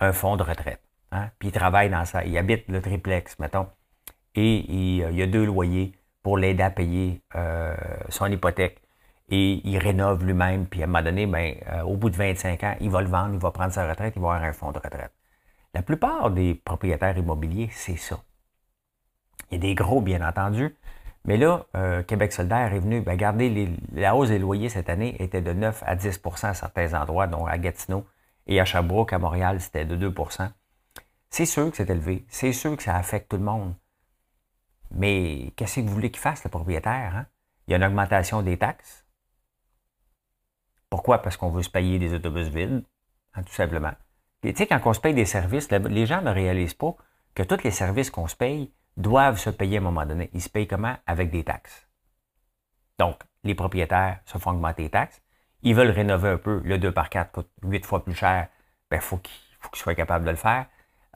un 0.00 0.12
fonds 0.12 0.36
de 0.36 0.42
retraite, 0.42 0.82
hein, 1.12 1.30
puis 1.38 1.48
il 1.48 1.52
travaille 1.52 1.90
dans 1.90 2.04
ça, 2.04 2.24
il 2.24 2.36
habite 2.36 2.68
le 2.68 2.80
triplex, 2.80 3.38
mettons, 3.38 3.68
et 4.34 4.70
il, 4.70 4.96
y 4.96 5.22
a 5.22 5.26
deux 5.26 5.44
loyers 5.44 5.92
pour 6.22 6.38
l'aider 6.38 6.62
à 6.62 6.70
payer 6.70 7.22
son 8.08 8.26
hypothèque 8.26 8.84
et 9.28 9.66
il 9.66 9.78
rénove 9.78 10.24
lui-même, 10.24 10.66
puis 10.66 10.82
à 10.82 10.84
un 10.84 10.86
moment 10.86 11.02
donné, 11.02 11.26
ben, 11.26 11.56
euh, 11.68 11.82
au 11.82 11.96
bout 11.96 12.10
de 12.10 12.16
25 12.16 12.62
ans, 12.64 12.76
il 12.80 12.90
va 12.90 13.00
le 13.00 13.08
vendre, 13.08 13.34
il 13.34 13.40
va 13.40 13.50
prendre 13.50 13.72
sa 13.72 13.88
retraite, 13.88 14.14
il 14.16 14.22
va 14.22 14.34
avoir 14.34 14.48
un 14.48 14.52
fonds 14.52 14.72
de 14.72 14.78
retraite. 14.78 15.12
La 15.72 15.82
plupart 15.82 16.30
des 16.30 16.54
propriétaires 16.54 17.16
immobiliers, 17.16 17.70
c'est 17.72 17.96
ça. 17.96 18.20
Il 19.50 19.54
y 19.54 19.56
a 19.56 19.60
des 19.60 19.74
gros, 19.74 20.00
bien 20.00 20.26
entendu, 20.26 20.76
mais 21.24 21.36
là, 21.36 21.66
euh, 21.76 22.02
Québec 22.02 22.32
solidaire 22.32 22.72
est 22.72 22.80
venu, 22.80 23.00
ben, 23.00 23.16
garder 23.16 23.74
la 23.92 24.14
hausse 24.14 24.28
des 24.28 24.38
loyers 24.38 24.68
cette 24.68 24.88
année 24.88 25.16
était 25.22 25.40
de 25.40 25.52
9 25.52 25.82
à 25.86 25.96
10% 25.96 26.48
à 26.48 26.54
certains 26.54 26.92
endroits, 27.00 27.26
dont 27.26 27.46
à 27.46 27.56
Gatineau 27.56 28.06
et 28.46 28.60
à 28.60 28.64
Sherbrooke, 28.64 29.12
à 29.12 29.18
Montréal, 29.18 29.60
c'était 29.60 29.86
de 29.86 29.96
2% 29.96 30.50
C'est 31.30 31.46
sûr 31.46 31.70
que 31.70 31.76
c'est 31.76 31.88
élevé, 31.88 32.26
c'est 32.28 32.52
sûr 32.52 32.76
que 32.76 32.82
ça 32.82 32.96
affecte 32.96 33.30
tout 33.30 33.38
le 33.38 33.44
monde. 33.44 33.74
Mais 34.90 35.52
qu'est-ce 35.56 35.76
que 35.76 35.86
vous 35.86 35.94
voulez 35.94 36.10
qu'il 36.10 36.20
fasse, 36.20 36.44
le 36.44 36.50
propriétaire? 36.50 37.16
Hein? 37.16 37.26
Il 37.66 37.70
y 37.70 37.74
a 37.74 37.78
une 37.78 37.84
augmentation 37.84 38.42
des 38.42 38.58
taxes, 38.58 39.04
pourquoi? 40.94 41.22
Parce 41.22 41.36
qu'on 41.36 41.50
veut 41.50 41.64
se 41.64 41.70
payer 41.70 41.98
des 41.98 42.14
autobus 42.14 42.46
vides, 42.46 42.84
hein, 43.34 43.42
tout 43.42 43.52
simplement. 43.52 43.90
tu 44.42 44.54
sais, 44.54 44.66
quand 44.68 44.80
on 44.84 44.92
se 44.92 45.00
paye 45.00 45.12
des 45.12 45.24
services, 45.24 45.68
les 45.70 46.06
gens 46.06 46.22
ne 46.22 46.30
réalisent 46.30 46.74
pas 46.74 46.94
que 47.34 47.42
tous 47.42 47.64
les 47.64 47.72
services 47.72 48.10
qu'on 48.10 48.28
se 48.28 48.36
paye 48.36 48.70
doivent 48.96 49.38
se 49.38 49.50
payer 49.50 49.78
à 49.78 49.80
un 49.80 49.84
moment 49.84 50.06
donné. 50.06 50.30
Ils 50.32 50.42
se 50.42 50.48
payent 50.48 50.66
comment? 50.66 50.96
Avec 51.06 51.30
des 51.30 51.44
taxes. 51.44 51.86
Donc, 52.98 53.20
les 53.42 53.54
propriétaires 53.54 54.20
se 54.24 54.38
font 54.38 54.50
augmenter 54.50 54.84
les 54.84 54.90
taxes. 54.90 55.20
Ils 55.62 55.74
veulent 55.74 55.90
rénover 55.90 56.28
un 56.28 56.38
peu. 56.38 56.60
Le 56.64 56.78
2 56.78 56.92
par 56.92 57.10
4 57.10 57.32
coûte 57.32 57.50
8 57.62 57.84
fois 57.84 58.04
plus 58.04 58.14
cher. 58.14 58.48
Il 58.50 58.96
ben, 58.96 59.00
faut 59.00 59.18
qu'ils 59.18 59.32
soient 59.74 59.94
capables 59.94 60.24
de 60.24 60.30
le 60.30 60.36
faire. 60.36 60.66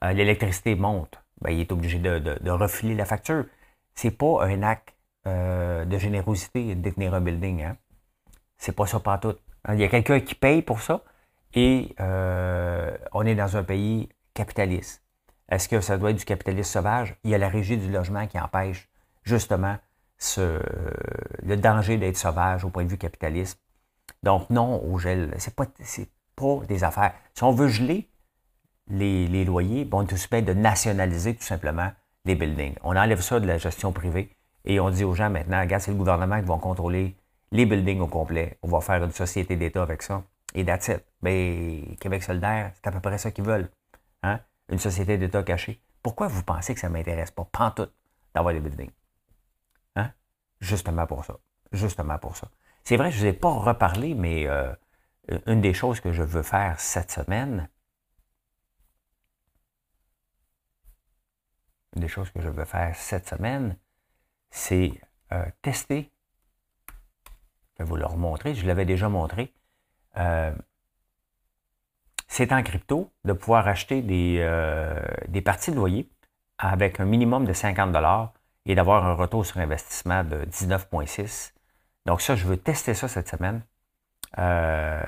Euh, 0.03 0.13
l'électricité 0.13 0.75
monte. 0.75 1.23
Ben, 1.41 1.51
il 1.51 1.61
est 1.61 1.73
obligé 1.73 1.99
de, 1.99 2.51
refiler 2.51 2.95
la 2.95 3.05
facture. 3.05 3.45
C'est 3.95 4.11
pas 4.11 4.45
un 4.45 4.63
acte 4.63 4.95
euh, 5.27 5.85
de 5.85 5.99
générosité 5.99 6.75
de 6.75 6.81
détenir 6.81 7.15
un 7.15 7.21
building. 7.21 7.63
Hein? 7.63 7.77
C'est 8.57 8.75
pas 8.75 8.87
ça 8.87 9.01
pas 9.01 9.19
tout. 9.19 9.37
Hein, 9.65 9.75
il 9.75 9.81
y 9.81 9.85
a 9.85 9.89
quelqu'un 9.89 10.21
qui 10.21 10.35
paye 10.35 10.63
pour 10.63 10.81
ça 10.81 11.03
et 11.55 11.95
euh, 12.01 12.97
on 13.13 13.25
est 13.27 13.35
dans 13.35 13.57
un 13.57 13.65
pays 13.65 14.09
capitaliste. 14.35 15.03
Est-ce 15.49 15.69
que 15.69 15.81
ça 15.81 15.97
doit 15.97 16.11
être 16.11 16.19
du 16.19 16.25
capitalisme 16.25 16.71
sauvage? 16.71 17.17
Il 17.25 17.31
y 17.31 17.35
a 17.35 17.39
la 17.39 17.49
régie 17.49 17.77
du 17.77 17.91
logement 17.91 18.27
qui 18.27 18.39
empêche 18.39 18.89
justement 19.23 19.77
ce, 20.19 20.61
le 21.43 21.57
danger 21.57 21.97
d'être 21.97 22.17
sauvage 22.17 22.65
au 22.65 22.71
point 22.71 22.85
de 22.85 22.91
vue 22.91 22.99
capitaliste. 22.99 23.61
Donc 24.23 24.51
non 24.51 24.83
au 24.85 24.99
gel, 24.99 25.33
c'est 25.39 25.55
pas, 25.55 25.67
pas 26.37 26.61
des 26.67 26.85
affaires. 26.85 27.15
Si 27.35 27.45
on 27.45 27.53
veut 27.53 27.69
geler 27.69 28.09
les, 28.91 29.45
loyers, 29.45 29.85
bon, 29.85 29.99
on 29.99 30.07
est 30.07 30.13
aussi 30.13 30.29
de 30.29 30.53
nationaliser 30.53 31.35
tout 31.35 31.45
simplement 31.45 31.91
les 32.25 32.35
buildings. 32.35 32.75
On 32.83 32.97
enlève 32.97 33.21
ça 33.21 33.41
de 33.41 33.47
la 33.47 33.59
gestion 33.59 33.93
privée 33.93 34.35
et 34.65 34.81
on 34.81 34.91
dit 34.91 35.05
aux 35.05 35.15
gens 35.15 35.31
maintenant, 35.31 35.61
regarde, 35.61 35.83
c'est 35.83 35.91
le 35.91 35.97
gouvernement 35.97 36.41
qui 36.41 36.47
va 36.47 36.57
contrôler 36.59 37.17
les 37.53 37.65
buildings 37.65 38.01
au 38.01 38.07
complet. 38.07 38.59
On 38.63 38.69
va 38.69 38.81
faire 38.81 39.03
une 39.03 39.13
société 39.13 39.57
d'État 39.57 39.83
avec 39.83 40.03
ça. 40.03 40.23
Et 40.55 40.65
that's 40.65 40.89
it. 40.89 41.05
Mais 41.23 41.97
Québec 42.01 42.23
solidaire, 42.23 42.73
c'est 42.75 42.87
à 42.87 42.93
peu 42.93 43.01
près 43.01 43.19
ça 43.19 43.31
qu'ils 43.31 43.45
veulent. 43.45 43.69
Hein? 44.23 44.41
Une 44.69 44.79
société 44.79 45.19
d'État 45.19 45.43
cachée. 45.43 45.83
Pourquoi 46.03 46.29
vous 46.29 46.43
pensez 46.43 46.75
que 46.75 46.81
ça 46.81 46.89
ne 46.89 46.95
m'intéresse 46.95 47.31
pas, 47.31 47.45
pantoute, 47.45 47.93
d'avoir 48.35 48.53
les 48.53 48.61
buildings? 48.61 48.91
Hein? 49.97 50.13
Justement 50.61 51.07
pour 51.07 51.25
ça. 51.25 51.39
Justement 51.73 52.19
pour 52.19 52.37
ça. 52.37 52.51
C'est 52.85 52.97
vrai, 52.97 53.11
je 53.11 53.17
ne 53.17 53.21
vous 53.23 53.27
ai 53.27 53.33
pas 53.33 53.51
reparlé, 53.51 54.15
mais 54.15 54.47
euh, 54.47 54.75
une 55.47 55.61
des 55.61 55.75
choses 55.75 56.01
que 56.01 56.13
je 56.13 56.23
veux 56.23 56.43
faire 56.43 56.81
cette 56.81 57.11
semaine, 57.11 57.69
une 61.97 62.03
des 62.03 62.09
choses 62.09 62.31
que 62.31 62.41
je 62.41 62.49
veux 62.49 62.65
faire 62.65 62.95
cette 62.97 63.29
semaine, 63.29 63.77
c'est 64.51 65.01
euh, 65.33 65.45
tester 65.63 66.11
je 67.79 67.85
vais 67.85 67.89
vous 67.89 67.97
le 67.97 68.07
remontrer, 68.07 68.55
je 68.55 68.67
l'avais 68.67 68.85
déjà 68.85 69.09
montré. 69.09 69.55
Euh, 70.17 70.53
c'est 72.39 72.53
en 72.53 72.63
crypto 72.63 73.11
de 73.25 73.33
pouvoir 73.33 73.67
acheter 73.67 74.01
des, 74.01 74.37
euh, 74.39 75.03
des 75.27 75.43
parties 75.43 75.73
de 75.73 75.77
loyer 75.77 76.09
avec 76.57 77.01
un 77.01 77.05
minimum 77.05 77.45
de 77.45 77.53
50 77.53 77.97
et 78.65 78.77
d'avoir 78.77 79.05
un 79.07 79.15
retour 79.15 79.45
sur 79.45 79.59
investissement 79.59 80.23
de 80.23 80.45
19,6. 80.45 81.53
Donc 82.07 82.21
ça, 82.21 82.37
je 82.37 82.47
veux 82.47 82.57
tester 82.57 82.95
ça 82.95 83.09
cette 83.09 83.29
semaine. 83.29 83.63
Euh, 84.39 85.03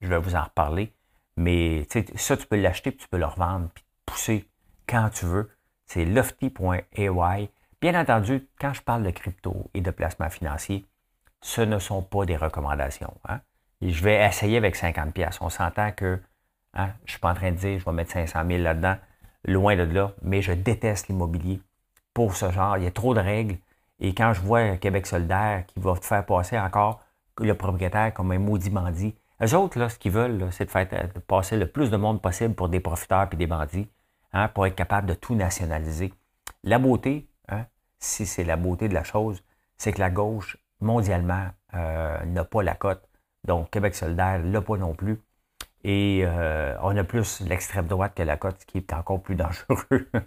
je 0.00 0.06
vais 0.06 0.18
vous 0.18 0.36
en 0.36 0.44
reparler. 0.44 0.94
Mais 1.36 1.88
ça, 2.14 2.36
tu 2.36 2.46
peux 2.46 2.54
l'acheter, 2.54 2.92
puis 2.92 3.00
tu 3.00 3.08
peux 3.08 3.18
le 3.18 3.26
revendre, 3.26 3.68
puis 3.74 3.84
pousser 4.06 4.48
quand 4.86 5.10
tu 5.10 5.26
veux. 5.26 5.50
C'est 5.86 6.04
lofty.ay. 6.04 7.50
Bien 7.80 8.00
entendu, 8.00 8.48
quand 8.60 8.74
je 8.74 8.82
parle 8.82 9.02
de 9.02 9.10
crypto 9.10 9.72
et 9.74 9.80
de 9.80 9.90
placement 9.90 10.30
financier, 10.30 10.86
ce 11.42 11.62
ne 11.62 11.80
sont 11.80 12.02
pas 12.02 12.26
des 12.26 12.36
recommandations. 12.36 13.14
Hein. 13.28 13.40
Et 13.80 13.90
je 13.90 14.02
vais 14.02 14.24
essayer 14.24 14.56
avec 14.56 14.76
50 14.76 15.12
pièces. 15.12 15.38
On 15.40 15.48
s'entend 15.48 15.92
que 15.92 16.20
hein, 16.74 16.90
je 17.00 17.04
ne 17.04 17.10
suis 17.10 17.18
pas 17.18 17.30
en 17.30 17.34
train 17.34 17.50
de 17.52 17.56
dire 17.56 17.78
je 17.78 17.84
vais 17.84 17.92
mettre 17.92 18.12
500 18.12 18.46
000 18.46 18.62
là-dedans, 18.62 18.96
loin 19.44 19.76
de 19.76 19.82
là, 19.82 20.12
mais 20.22 20.42
je 20.42 20.52
déteste 20.52 21.08
l'immobilier 21.08 21.60
pour 22.12 22.36
ce 22.36 22.50
genre. 22.50 22.76
Il 22.78 22.84
y 22.84 22.86
a 22.86 22.90
trop 22.90 23.14
de 23.14 23.20
règles. 23.20 23.56
Et 24.00 24.14
quand 24.14 24.32
je 24.32 24.40
vois 24.40 24.76
Québec 24.76 25.06
solidaire 25.06 25.64
qui 25.66 25.80
va 25.80 25.94
te 25.96 26.04
faire 26.04 26.24
passer 26.24 26.58
encore 26.58 27.00
le 27.38 27.54
propriétaire 27.54 28.12
comme 28.12 28.32
un 28.32 28.38
maudit 28.38 28.70
bandit, 28.70 29.14
eux 29.42 29.54
autres, 29.54 29.78
là, 29.78 29.88
ce 29.88 29.98
qu'ils 29.98 30.12
veulent, 30.12 30.48
c'est 30.52 30.66
de 30.66 30.70
faire 30.70 30.88
passer 31.26 31.56
le 31.56 31.66
plus 31.66 31.90
de 31.90 31.96
monde 31.96 32.22
possible 32.22 32.54
pour 32.54 32.68
des 32.68 32.80
profiteurs 32.80 33.28
et 33.32 33.36
des 33.36 33.46
bandits, 33.46 33.88
hein, 34.32 34.48
pour 34.48 34.66
être 34.66 34.76
capable 34.76 35.08
de 35.08 35.14
tout 35.14 35.34
nationaliser. 35.34 36.12
La 36.62 36.78
beauté, 36.78 37.28
si 38.04 38.26
c'est 38.26 38.44
la 38.44 38.56
beauté 38.56 38.88
de 38.88 38.94
la 38.94 39.02
chose, 39.02 39.42
c'est 39.76 39.92
que 39.92 40.00
la 40.00 40.10
gauche 40.10 40.58
mondialement 40.80 41.48
euh, 41.74 42.24
n'a 42.26 42.44
pas 42.44 42.62
la 42.62 42.74
cote. 42.74 43.08
Donc, 43.44 43.70
Québec 43.70 43.94
solidaire 43.94 44.40
l'a 44.42 44.60
pas 44.60 44.76
non 44.76 44.94
plus. 44.94 45.20
Et 45.82 46.22
euh, 46.24 46.74
on 46.82 46.96
a 46.96 47.04
plus 47.04 47.40
l'extrême 47.40 47.86
droite 47.86 48.14
que 48.14 48.22
la 48.22 48.36
cote, 48.36 48.56
ce 48.60 48.66
qui 48.66 48.78
est 48.78 48.92
encore 48.92 49.22
plus 49.22 49.36
dangereux. 49.36 50.08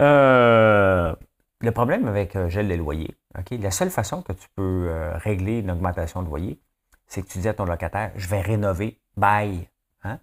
Euh, 0.00 1.14
le 1.60 1.70
problème 1.70 2.08
avec 2.08 2.36
gel 2.48 2.66
des 2.66 2.76
loyers, 2.76 3.16
la 3.52 3.70
seule 3.70 3.90
façon 3.90 4.22
que 4.22 4.32
tu 4.32 4.48
peux 4.56 4.90
régler 5.14 5.60
une 5.60 5.70
augmentation 5.70 6.20
de 6.22 6.26
loyer, 6.26 6.60
c'est 7.06 7.22
que 7.22 7.28
tu 7.28 7.38
dis 7.38 7.48
à 7.48 7.54
ton 7.54 7.64
locataire, 7.64 8.10
je 8.16 8.26
vais 8.26 8.40
rénover, 8.40 8.98
bye. 9.16 9.68
Hein? 10.02 10.18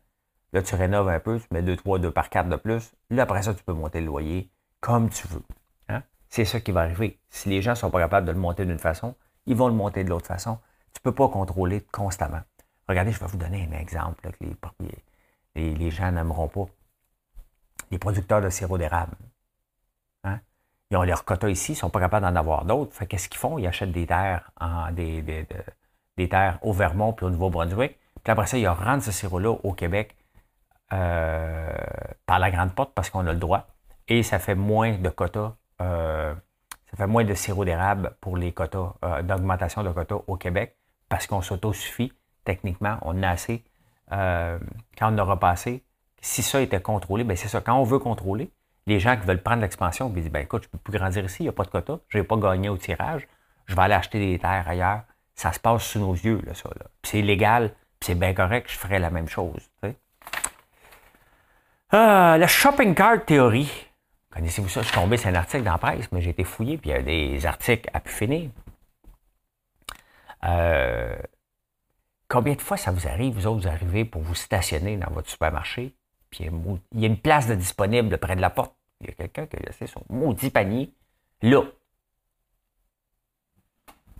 Là, 0.51 0.61
tu 0.61 0.75
rénoves 0.75 1.07
un 1.07 1.21
peu, 1.21 1.39
tu 1.39 1.47
mets 1.51 1.61
2, 1.61 1.77
3, 1.77 1.99
2 1.99 2.11
par 2.11 2.29
4 2.29 2.49
de 2.49 2.57
plus. 2.57 2.91
Là, 3.09 3.23
après 3.23 3.43
ça, 3.43 3.53
tu 3.53 3.63
peux 3.63 3.71
monter 3.71 4.01
le 4.01 4.07
loyer 4.07 4.51
comme 4.81 5.09
tu 5.09 5.25
veux 5.29 5.43
c'est 6.31 6.45
ça 6.45 6.59
qui 6.61 6.71
va 6.71 6.81
arriver. 6.81 7.19
Si 7.29 7.49
les 7.49 7.61
gens 7.61 7.71
ne 7.71 7.75
sont 7.75 7.91
pas 7.91 7.99
capables 7.99 8.25
de 8.25 8.31
le 8.31 8.39
monter 8.39 8.65
d'une 8.65 8.79
façon, 8.79 9.15
ils 9.45 9.55
vont 9.55 9.67
le 9.67 9.73
monter 9.73 10.03
de 10.03 10.09
l'autre 10.09 10.27
façon. 10.27 10.59
Tu 10.93 10.99
ne 10.99 11.03
peux 11.03 11.15
pas 11.15 11.29
contrôler 11.29 11.81
constamment. 11.91 12.41
Regardez, 12.87 13.11
je 13.11 13.19
vais 13.19 13.27
vous 13.27 13.37
donner 13.37 13.67
un 13.71 13.77
exemple 13.77 14.21
que 14.21 14.45
les, 15.55 15.91
gens 15.91 16.11
n'aimeront 16.11 16.47
pas. 16.47 16.65
Les 17.89 17.97
producteurs 17.97 18.41
de 18.41 18.49
sirop 18.49 18.77
d'érable. 18.77 19.15
Hein? 20.23 20.39
Ils 20.89 20.97
ont 20.97 21.03
leurs 21.03 21.23
quotas 21.23 21.49
ici, 21.49 21.71
ils 21.71 21.75
ne 21.75 21.79
sont 21.79 21.89
pas 21.89 21.99
capables 21.99 22.25
d'en 22.25 22.35
avoir 22.35 22.65
d'autres. 22.65 23.05
Qu'est-ce 23.05 23.29
qu'ils 23.29 23.39
font? 23.39 23.57
Ils 23.57 23.67
achètent 23.67 23.91
des 23.91 24.07
terres, 24.07 24.51
au 26.61 26.73
Vermont 26.73 27.13
puis 27.13 27.25
au 27.25 27.29
Nouveau-Brunswick. 27.29 27.97
Puis 28.23 28.31
après 28.31 28.47
ça, 28.47 28.57
ils 28.57 28.67
rendent 28.67 29.01
ce 29.01 29.11
sirop-là 29.11 29.51
au 29.63 29.73
Québec 29.73 30.15
par 30.89 32.39
la 32.39 32.51
grande 32.51 32.73
porte 32.75 32.93
parce 32.93 33.09
qu'on 33.09 33.25
a 33.25 33.33
le 33.33 33.39
droit. 33.39 33.67
Et 34.07 34.23
ça 34.23 34.39
fait 34.39 34.55
moins 34.55 34.97
de 34.97 35.09
quotas, 35.09 35.55
ça 36.91 36.97
fait 36.97 37.07
moins 37.07 37.23
de 37.23 37.33
sirop 37.33 37.65
d'érable 37.65 38.15
pour 38.21 38.37
les 38.37 38.51
quotas, 38.51 38.93
d'augmentation 39.23 39.83
de 39.83 39.91
quotas 39.91 40.19
au 40.27 40.35
Québec 40.35 40.75
parce 41.09 41.27
qu'on 41.27 41.41
s'autosuffit. 41.41 42.13
Techniquement, 42.43 42.97
on 43.03 43.21
a 43.23 43.29
assez. 43.29 43.63
quand 44.09 44.59
on 45.01 45.17
aura 45.17 45.39
passé, 45.39 45.83
si 46.21 46.43
ça 46.43 46.61
était 46.61 46.81
contrôlé, 46.81 47.23
bien 47.23 47.35
c'est 47.35 47.47
ça. 47.47 47.61
Quand 47.61 47.75
on 47.75 47.83
veut 47.83 47.99
contrôler, 47.99 48.51
les 48.87 48.99
gens 48.99 49.17
qui 49.17 49.25
veulent 49.25 49.41
prendre 49.41 49.61
l'expansion, 49.61 50.11
ils 50.15 50.21
disent, 50.21 50.31
ben 50.31 50.41
écoute, 50.41 50.63
je 50.63 50.67
ne 50.67 50.71
peux 50.71 50.77
plus 50.77 50.97
grandir 50.97 51.25
ici, 51.25 51.37
il 51.39 51.43
n'y 51.43 51.49
a 51.49 51.53
pas 51.53 51.63
de 51.63 51.69
quota, 51.69 51.99
je 52.07 52.17
n'ai 52.17 52.23
pas 52.23 52.37
gagné 52.37 52.69
au 52.69 52.77
tirage, 52.77 53.27
je 53.65 53.75
vais 53.75 53.81
aller 53.81 53.93
acheter 53.93 54.19
des 54.19 54.39
terres 54.39 54.67
ailleurs. 54.67 55.01
Ça 55.35 55.51
se 55.51 55.59
passe 55.59 55.83
sous 55.83 55.99
nos 55.99 56.13
yeux, 56.13 56.41
là, 56.45 56.53
ça. 56.53 56.69
Là. 56.69 56.85
c'est 57.03 57.21
légal, 57.21 57.69
puis 57.99 58.07
c'est 58.07 58.15
bien 58.15 58.33
correct, 58.33 58.69
je 58.69 58.77
ferais 58.77 58.99
la 58.99 59.09
même 59.09 59.27
chose. 59.27 59.69
Euh, 61.93 62.37
la 62.37 62.47
shopping 62.47 62.95
cart 62.95 63.25
théorie. 63.25 63.87
Connaissez-vous 64.31 64.69
ça? 64.69 64.81
Je 64.81 64.87
suis 64.87 64.95
tombé 64.95 65.17
sur 65.17 65.29
un 65.29 65.35
article 65.35 65.63
dans 65.63 65.77
la 65.81 65.95
mais 66.11 66.21
j'ai 66.21 66.29
été 66.29 66.43
fouillé, 66.43 66.77
puis 66.77 66.89
il 66.89 66.93
y 66.93 66.95
a 66.95 67.01
des 67.01 67.45
articles 67.45 67.89
à 67.93 67.99
pu 67.99 68.11
finir. 68.11 68.49
Euh, 70.45 71.15
combien 72.27 72.55
de 72.55 72.61
fois 72.61 72.77
ça 72.77 72.91
vous 72.91 73.07
arrive, 73.07 73.33
vous 73.33 73.45
autres, 73.47 73.61
vous 73.61 73.67
arrivez 73.67 74.05
pour 74.05 74.21
vous 74.21 74.35
stationner 74.35 74.97
dans 74.97 75.11
votre 75.11 75.29
supermarché, 75.29 75.93
puis 76.29 76.45
il 76.45 77.01
y 77.01 77.03
a 77.03 77.07
une 77.07 77.19
place 77.19 77.47
de 77.47 77.55
disponible 77.55 78.17
près 78.17 78.35
de 78.35 78.41
la 78.41 78.49
porte. 78.49 78.75
Il 79.01 79.07
y 79.07 79.09
a 79.09 79.13
quelqu'un 79.13 79.47
qui 79.47 79.57
a 79.57 79.59
laissé 79.59 79.87
son 79.87 80.03
maudit 80.09 80.49
panier 80.49 80.93
là. 81.41 81.63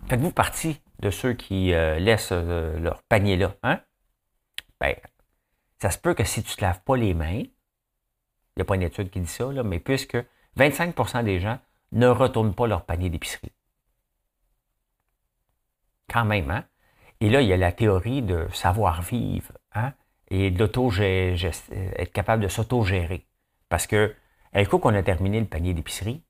Faites-vous 0.08 0.32
partie 0.32 0.80
de 0.98 1.10
ceux 1.10 1.32
qui 1.32 1.72
euh, 1.72 1.98
laissent 1.98 2.32
euh, 2.32 2.78
leur 2.78 3.02
panier 3.04 3.36
là, 3.36 3.54
hein? 3.62 3.80
Ben, 4.80 4.96
ça 5.80 5.90
se 5.90 5.98
peut 5.98 6.14
que 6.14 6.24
si 6.24 6.42
tu 6.42 6.50
ne 6.50 6.56
te 6.56 6.60
laves 6.60 6.82
pas 6.82 6.96
les 6.96 7.14
mains, 7.14 7.44
il 8.56 8.60
n'y 8.60 8.62
a 8.62 8.64
pas 8.64 8.74
une 8.74 8.82
étude 8.82 9.10
qui 9.10 9.20
dit 9.20 9.26
ça, 9.26 9.50
là, 9.52 9.62
mais 9.62 9.78
puisque 9.80 10.16
25% 10.56 11.24
des 11.24 11.40
gens 11.40 11.58
ne 11.92 12.08
retournent 12.08 12.54
pas 12.54 12.66
leur 12.66 12.84
panier 12.84 13.10
d'épicerie. 13.10 13.52
Quand 16.08 16.24
même, 16.24 16.50
hein? 16.50 16.64
Et 17.20 17.30
là, 17.30 17.40
il 17.40 17.48
y 17.48 17.52
a 17.52 17.56
la 17.56 17.72
théorie 17.72 18.22
de 18.22 18.48
savoir-vivre, 18.52 19.52
hein? 19.74 19.92
et 20.28 20.46
être 20.46 22.12
capable 22.12 22.42
de 22.42 22.48
s'auto-gérer. 22.48 23.26
Parce 23.68 23.86
que, 23.86 24.14
un 24.54 24.64
coup 24.64 24.78
qu'on 24.78 24.94
a 24.94 25.02
terminé 25.02 25.38
le 25.38 25.46
panier 25.46 25.74
d'épicerie, 25.74 26.22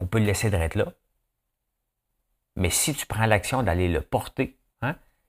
on 0.00 0.06
peut 0.06 0.18
le 0.18 0.26
laisser 0.26 0.50
de 0.50 0.56
là. 0.56 0.92
Mais 2.54 2.70
si 2.70 2.94
tu 2.94 3.06
prends 3.06 3.26
l'action 3.26 3.62
d'aller 3.62 3.88
le 3.88 4.00
porter, 4.00 4.55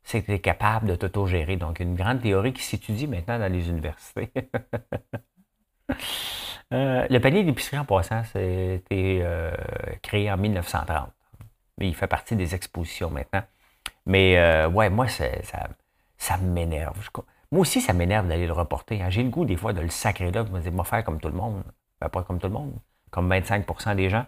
c'est 0.07 0.21
que 0.21 0.27
tu 0.27 0.33
es 0.33 0.39
capable 0.39 0.87
de 0.87 0.95
t'auto-gérer. 0.95 1.57
Donc, 1.57 1.81
une 1.81 1.93
grande 1.93 2.21
théorie 2.21 2.53
qui 2.53 2.63
s'étudie 2.63 3.07
maintenant 3.07 3.37
dans 3.39 3.51
les 3.51 3.69
universités. 3.69 4.31
Euh, 6.73 7.07
le 7.09 7.19
panier 7.19 7.45
d'épicerie, 7.45 7.79
en 7.79 7.85
passant, 7.85 8.25
c'était 8.25 9.21
euh, 9.21 9.55
créé 10.01 10.29
en 10.29 10.35
1930. 10.35 11.09
Mais 11.77 11.87
il 11.87 11.95
fait 11.95 12.07
partie 12.07 12.35
des 12.35 12.55
expositions 12.55 13.09
maintenant. 13.09 13.41
Mais, 14.05 14.37
euh, 14.37 14.67
ouais, 14.67 14.89
moi, 14.89 15.07
ça, 15.07 15.23
ça 16.17 16.35
m'énerve. 16.35 16.99
Moi 17.53 17.61
aussi, 17.61 17.79
ça 17.79 17.93
m'énerve 17.93 18.27
d'aller 18.27 18.47
le 18.47 18.51
reporter. 18.51 19.01
Hein. 19.01 19.09
J'ai 19.09 19.23
le 19.23 19.29
goût 19.29 19.45
des 19.45 19.55
fois 19.55 19.71
de 19.71 19.79
le 19.79 19.87
sacrer 19.87 20.29
là, 20.29 20.43
de 20.43 20.51
me 20.51 20.59
dire, 20.59 20.85
faire 20.85 21.05
comme 21.05 21.21
tout 21.21 21.29
le 21.29 21.35
monde. 21.35 21.63
Ben, 22.01 22.09
pas 22.09 22.23
comme 22.23 22.37
tout 22.37 22.47
le 22.47 22.53
monde, 22.53 22.73
comme 23.11 23.31
25% 23.31 23.95
des 23.95 24.09
gens. 24.09 24.25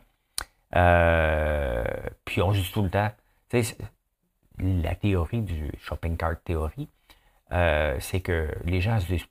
Puis 2.24 2.42
on 2.42 2.54
dit 2.54 2.72
tout 2.72 2.84
le 2.84 2.90
temps, 2.90 3.12
la 4.60 4.96
théorie 4.96 5.42
du 5.42 5.72
shopping 5.80 6.18
cart 6.18 6.42
théorie, 6.44 6.88
euh, 7.52 7.98
c'est 8.00 8.22
que 8.22 8.50
les 8.66 8.82
gens 8.82 9.00
se 9.00 9.08
disent, 9.08 9.26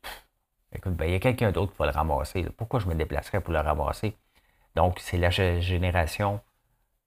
écoute, 0.74 0.94
ben, 0.94 1.06
il 1.06 1.12
y 1.12 1.14
a 1.14 1.20
quelqu'un 1.20 1.52
d'autre 1.52 1.72
qui 1.72 1.78
va 1.78 1.86
le 1.86 1.92
ramasser. 1.92 2.46
Pourquoi 2.56 2.80
je 2.80 2.86
me 2.86 2.94
déplacerais 2.94 3.40
pour 3.40 3.52
le 3.52 3.60
ramasser? 3.60 4.16
Donc, 4.74 4.98
c'est 5.00 5.18
la 5.18 5.30
génération, 5.30 6.40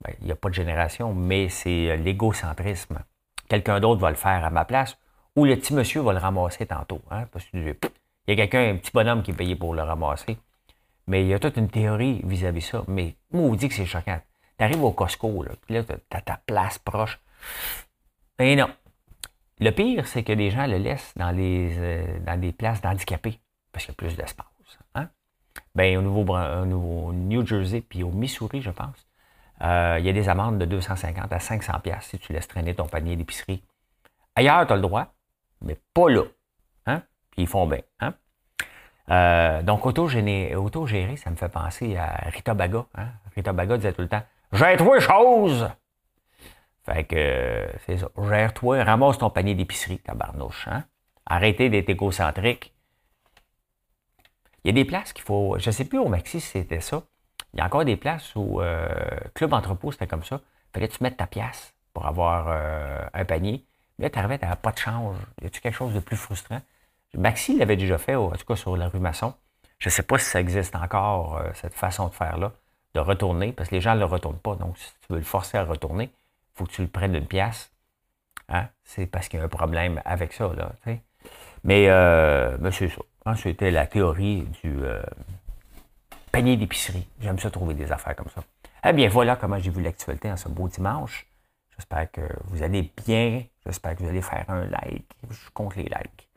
ben, 0.04 0.14
il 0.22 0.26
n'y 0.26 0.32
a 0.32 0.36
pas 0.36 0.50
de 0.50 0.54
génération, 0.54 1.14
mais 1.14 1.50
c'est 1.50 1.92
euh, 1.92 1.96
l'égocentrisme. 1.96 3.00
Quelqu'un 3.48 3.80
d'autre 3.80 4.02
va 4.02 4.10
le 4.10 4.16
faire 4.16 4.46
à 4.46 4.50
ma 4.50 4.66
place 4.66 4.98
ou 5.36 5.46
le 5.46 5.56
petit 5.56 5.74
monsieur 5.74 6.02
va 6.02 6.14
le 6.14 6.20
ramasser 6.20 6.66
tantôt. 6.66 7.02
Hein, 7.10 7.26
parce 7.32 7.46
qu'il 7.46 7.76
y 8.28 8.32
a 8.32 8.36
quelqu'un, 8.36 8.74
un 8.74 8.78
petit 8.78 8.92
bonhomme 8.94 9.24
qui 9.24 9.32
est 9.32 9.36
payé 9.36 9.56
pour 9.56 9.74
le 9.74 9.84
ramasser. 9.84 10.38
Mais 11.08 11.24
il 11.24 11.28
y 11.28 11.34
a 11.34 11.40
toute 11.40 11.58
une 11.58 11.70
théorie 11.70 12.22
vis-à-vis 12.24 12.62
de 12.62 12.66
ça. 12.66 12.84
Mais 12.88 13.16
moi, 13.32 13.44
on 13.44 13.56
dit 13.56 13.68
que 13.68 13.74
c'est 13.74 13.86
choquant. 13.86 14.20
Tu 14.58 14.64
arrives 14.64 14.84
au 14.84 14.92
Costco, 14.92 15.44
là, 15.44 15.52
là, 15.70 15.84
tu 15.84 15.94
as 16.12 16.22
ta 16.22 16.40
place 16.46 16.78
proche. 16.80 17.20
Mais 18.42 18.56
non. 18.56 18.72
Le 19.60 19.70
pire, 19.70 20.08
c'est 20.08 20.24
que 20.24 20.34
les 20.34 20.50
gens 20.50 20.66
le 20.66 20.78
laissent 20.78 21.14
dans, 21.16 21.32
euh, 21.38 22.20
dans 22.26 22.42
des 22.42 22.52
places 22.52 22.82
d'handicapés, 22.82 23.40
parce 23.72 23.86
qu'il 23.86 23.94
y 23.94 23.96
a 23.96 23.98
plus 23.98 24.16
d'espace. 24.16 24.48
Hein? 24.96 25.10
Ben, 25.76 25.96
au, 25.96 26.02
Nouveau, 26.02 26.26
au 26.34 27.14
New 27.14 27.46
Jersey, 27.46 27.82
puis 27.82 28.02
au 28.02 28.10
Missouri, 28.10 28.64
je 28.64 28.72
pense, 28.72 29.08
euh, 29.62 29.98
il 30.00 30.08
y 30.08 30.10
a 30.10 30.14
des 30.14 30.28
amendes 30.28 30.58
de 30.58 30.66
250 30.66 31.32
à 31.32 31.40
500 31.40 31.82
pièces 31.84 32.06
si 32.06 32.18
tu 32.18 32.34
laisses 32.34 32.48
traîner 32.48 32.74
ton 32.74 32.88
panier 32.88 33.16
d'épicerie. 33.16 33.62
Ailleurs, 34.36 34.66
tu 34.66 34.74
as 34.74 34.76
le 34.76 34.82
droit, 34.82 35.14
mais 35.62 35.78
pas 35.94 36.10
là. 36.10 36.24
Hein? 36.88 37.04
Puis 37.30 37.44
ils 37.44 37.48
font 37.48 37.68
bien. 37.68 37.82
Hein? 38.00 38.16
Euh, 39.12 39.62
donc, 39.62 39.86
auto-gérer, 39.86 41.16
ça 41.16 41.30
me 41.30 41.36
fait 41.36 41.50
penser 41.50 41.96
à 41.96 42.28
Rita 42.32 42.56
Baga. 42.56 42.86
Hein? 42.96 43.10
Rita 43.36 43.54
Baga 43.54 43.78
disait 43.78 43.94
tout 43.94 44.02
le 44.02 44.10
temps 44.10 44.24
Gère-toi 44.52 44.96
les 44.96 45.02
choses 45.02 45.70
Fait 46.86 47.04
que, 47.04 47.68
c'est 47.86 47.98
ça. 47.98 48.10
Gère-toi, 48.18 48.84
ramasse 48.84 49.20
ton 49.20 49.30
panier 49.30 49.56
d'épicerie, 49.56 50.00
tabarnouche. 50.00 50.68
Hein? 50.68 50.84
Arrêtez 51.26 51.70
d'être 51.70 51.90
égocentrique. 51.90 52.74
Il 54.64 54.68
y 54.68 54.70
a 54.72 54.74
des 54.74 54.86
places 54.86 55.14
qu'il 55.14 55.24
faut. 55.24 55.58
Je 55.60 55.70
ne 55.70 55.72
sais 55.72 55.86
plus 55.86 56.00
au 56.00 56.08
Maxi 56.08 56.40
si 56.40 56.48
c'était 56.48 56.82
ça. 56.82 57.04
Il 57.54 57.60
y 57.60 57.62
a 57.62 57.66
encore 57.66 57.86
des 57.86 57.98
places 57.98 58.36
où 58.36 58.62
euh, 58.62 58.88
Club 59.34 59.54
Entrepôt, 59.54 59.92
c'était 59.92 60.08
comme 60.08 60.24
ça. 60.24 60.42
Fallait 60.74 60.88
que 60.88 60.94
tu 60.94 61.04
mettes 61.04 61.18
ta 61.18 61.28
pièce 61.28 61.74
pour 61.94 62.06
avoir 62.08 62.46
euh, 62.48 63.06
un 63.14 63.26
panier. 63.26 63.66
Là, 64.00 64.10
tu 64.10 64.18
arrivais, 64.18 64.40
tu 64.40 64.46
pas 64.62 64.72
de 64.72 64.78
change. 64.78 65.18
Y 65.42 65.48
a-tu 65.48 65.62
quelque 65.62 65.76
chose 65.76 65.94
de 65.94 66.00
plus 66.00 66.18
frustrant? 66.18 66.62
Maxi 67.16 67.58
l'avait 67.58 67.76
déjà 67.76 67.98
fait, 67.98 68.16
en 68.16 68.32
tout 68.32 68.46
cas 68.46 68.56
sur 68.56 68.78
la 68.78 68.88
rue 68.88 69.00
Masson. 69.00 69.34
Je 69.80 69.90
ne 69.90 69.92
sais 69.92 70.04
pas 70.04 70.18
si 70.18 70.26
ça 70.26 70.40
existe 70.40 70.76
encore, 70.76 71.38
euh, 71.38 71.50
cette 71.56 71.74
façon 71.74 72.08
de 72.08 72.14
faire-là, 72.14 72.54
de 72.94 73.00
retourner, 73.00 73.52
parce 73.52 73.70
que 73.70 73.76
les 73.76 73.82
gens 73.82 73.96
ne 73.96 74.00
le 74.00 74.06
retournent 74.06 74.40
pas. 74.40 74.56
Donc, 74.56 74.78
si 74.78 74.92
tu 75.02 75.14
veux 75.14 75.20
le 75.20 75.26
forcer 75.26 75.58
à 75.58 75.64
retourner, 75.64 76.10
faut 76.62 76.68
que 76.68 76.76
tu 76.76 76.82
le 76.82 76.88
prennes 76.88 77.14
d'une 77.14 77.28
pièce. 77.28 77.72
Hein? 78.50 78.68
C'est 78.84 79.08
parce 79.08 79.28
qu'il 79.28 79.40
y 79.40 79.42
a 79.42 79.46
un 79.46 79.50
problème 79.50 80.02
avec 80.06 80.34
ça. 80.34 80.52
Là, 80.54 80.74
mais, 81.64 81.90
euh, 81.90 82.72
c'est 82.72 82.90
ça. 82.90 83.02
Hein, 83.26 83.36
c'était 83.36 83.72
la 83.72 83.86
théorie 83.86 84.48
du 84.64 84.84
euh, 84.84 85.02
panier 86.32 86.58
d'épicerie. 86.58 87.08
J'aime 87.20 87.38
ça 87.38 87.52
trouver 87.52 87.76
des 87.76 87.92
affaires 87.92 88.16
comme 88.16 88.30
ça. 88.30 88.44
Eh 88.84 88.94
bien, 88.94 89.10
voilà 89.10 89.36
comment 89.36 89.60
j'ai 89.60 89.70
vu 89.70 89.82
l'actualité 89.82 90.32
en 90.32 90.38
ce 90.38 90.50
beau 90.50 90.68
dimanche. 90.68 91.28
J'espère 91.78 92.12
que 92.12 92.22
vous 92.46 92.64
allez 92.64 92.92
bien. 93.06 93.44
J'espère 93.66 93.96
que 93.96 94.04
vous 94.04 94.10
allez 94.10 94.24
faire 94.24 94.46
un 94.48 94.66
like. 94.66 95.06
Je 95.30 95.50
compte 95.54 95.76
les 95.76 95.84
likes. 95.84 96.30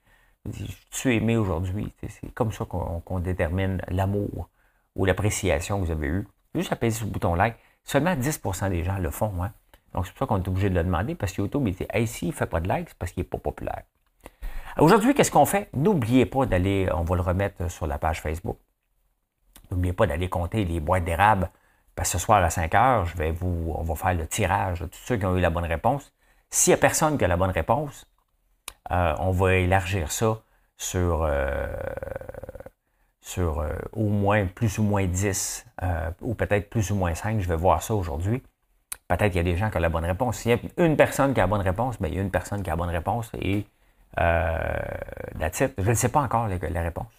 Suis 0.91 1.17
aimé 1.17 1.39
aujourd'hui. 1.39 1.91
C'est 2.07 2.35
comme 2.35 2.53
ça 2.53 2.67
qu'on 2.67 3.21
détermine 3.21 3.81
l'amour 3.89 4.51
ou 4.95 5.07
l'appréciation 5.07 5.81
que 5.81 5.87
vous 5.87 5.91
avez 5.91 6.09
eue. 6.09 6.29
Juste 6.55 6.73
à 6.73 6.91
sur 6.91 7.07
le 7.07 7.13
bouton 7.13 7.35
like. 7.35 7.57
Seulement 7.83 8.15
10% 8.15 8.71
des 8.71 8.85
gens 8.85 8.99
le 8.99 9.11
font. 9.11 9.43
Hein? 9.43 9.53
Donc, 9.95 10.07
c'est 10.07 10.13
pour 10.13 10.21
ça 10.21 10.27
qu'on 10.27 10.43
est 10.43 10.49
obligé 10.49 10.71
de 10.71 10.75
le 10.75 10.85
demander 10.85 11.15
parce 11.15 11.33
que 11.33 11.43
YouTube, 11.43 11.67
il 11.67 11.75
dit 11.75 11.87
Hey, 11.91 12.07
s'il 12.07 12.29
ne 12.29 12.33
fait 12.33 12.47
pas 12.47 12.61
de 12.61 12.69
like, 12.69 12.89
c'est 12.89 12.99
parce 12.99 13.13
qu'il 13.13 13.23
n'est 13.23 13.29
pas 13.29 13.39
populaire. 13.39 13.83
Aujourd'hui, 14.79 15.15
qu'est-ce 15.15 15.31
qu'on 15.31 15.47
fait? 15.47 15.69
N'oubliez 15.73 16.27
pas 16.27 16.47
d'aller, 16.47 16.89
on 16.93 17.03
va 17.03 17.15
le 17.15 17.23
remettre 17.23 17.71
sur 17.71 17.87
la 17.87 17.99
page 17.99 18.21
Facebook. 18.21 18.59
N'oubliez 19.71 19.93
pas 19.93 20.07
d'aller 20.07 20.29
compter 20.29 20.65
les 20.65 20.81
boîtes 20.81 21.05
d'érable 21.05 21.49
parce 21.95 22.13
que 22.13 22.19
ce 22.19 22.25
soir 22.25 22.43
à 22.43 22.51
5 22.51 22.75
heures, 22.75 23.05
je 23.07 23.17
vais 23.17 23.31
vous, 23.31 23.73
on 23.77 23.83
va 23.83 23.95
faire 23.95 24.15
le 24.15 24.27
tirage 24.27 24.81
de 24.81 24.87
tous 24.87 24.99
ceux 24.99 25.17
qui 25.17 25.25
ont 25.27 25.37
eu 25.37 25.41
la 25.41 25.51
bonne 25.51 25.65
réponse. 25.65 26.13
S'il 26.51 26.73
n'y 26.73 26.75
a 26.75 26.79
personne 26.79 27.19
qui 27.19 27.25
a 27.25 27.29
la 27.29 27.37
bonne 27.37 27.51
réponse, 27.51 28.07
euh, 28.91 29.15
on 29.19 29.31
va 29.31 29.55
élargir 29.55 30.11
ça 30.13 30.43
sur, 30.77 31.23
euh, 31.23 31.73
sur 33.21 33.61
euh, 33.61 33.73
au 33.93 34.09
moins 34.09 34.47
plus 34.47 34.79
ou 34.79 34.83
moins 34.83 35.07
10 35.07 35.67
ou 36.21 36.35
peut-être 36.35 36.69
plus 36.69 36.91
ou 36.91 36.97
moins 36.97 37.15
5. 37.15 37.41
Je 37.41 37.49
vais 37.49 37.57
voir 37.57 37.83
ça 37.83 37.95
aujourd'hui. 37.95 38.43
Peut-être 39.09 39.33
qu'il 39.33 39.37
y 39.37 39.41
a 39.41 39.43
des 39.43 39.57
gens 39.57 39.71
qui 39.71 39.77
ont 39.77 39.81
la 39.81 39.89
bonne 39.89 40.05
réponse. 40.05 40.39
S'il 40.39 40.53
y 40.53 40.55
a 40.55 40.59
une 40.85 40.97
personne 40.97 41.35
qui 41.35 41.41
a 41.41 41.45
la 41.45 41.47
bonne 41.47 41.61
réponse, 41.61 42.01
bien, 42.01 42.09
il 42.09 42.17
y 42.17 42.19
a 42.19 42.23
une 42.23 42.31
personne 42.31 42.63
qui 42.63 42.71
a 42.71 42.73
la 42.73 42.77
bonne 42.77 42.91
réponse 42.91 43.31
et 43.41 43.67
la 44.17 45.51
titre, 45.51 45.75
je 45.79 45.91
ne 45.91 45.95
sais 45.95 46.09
pas 46.09 46.21
encore 46.21 46.49
la, 46.49 46.83
réponse. 46.83 47.13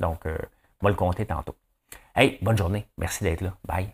Donc, 0.00 0.22
on 0.26 0.86
va 0.86 0.90
le 0.90 0.96
compter 0.96 1.26
tantôt. 1.26 1.54
Hey, 2.14 2.38
bonne 2.42 2.58
journée. 2.58 2.86
Merci 2.96 3.24
d'être 3.24 3.42
là. 3.42 3.54
Bye. 3.64 3.88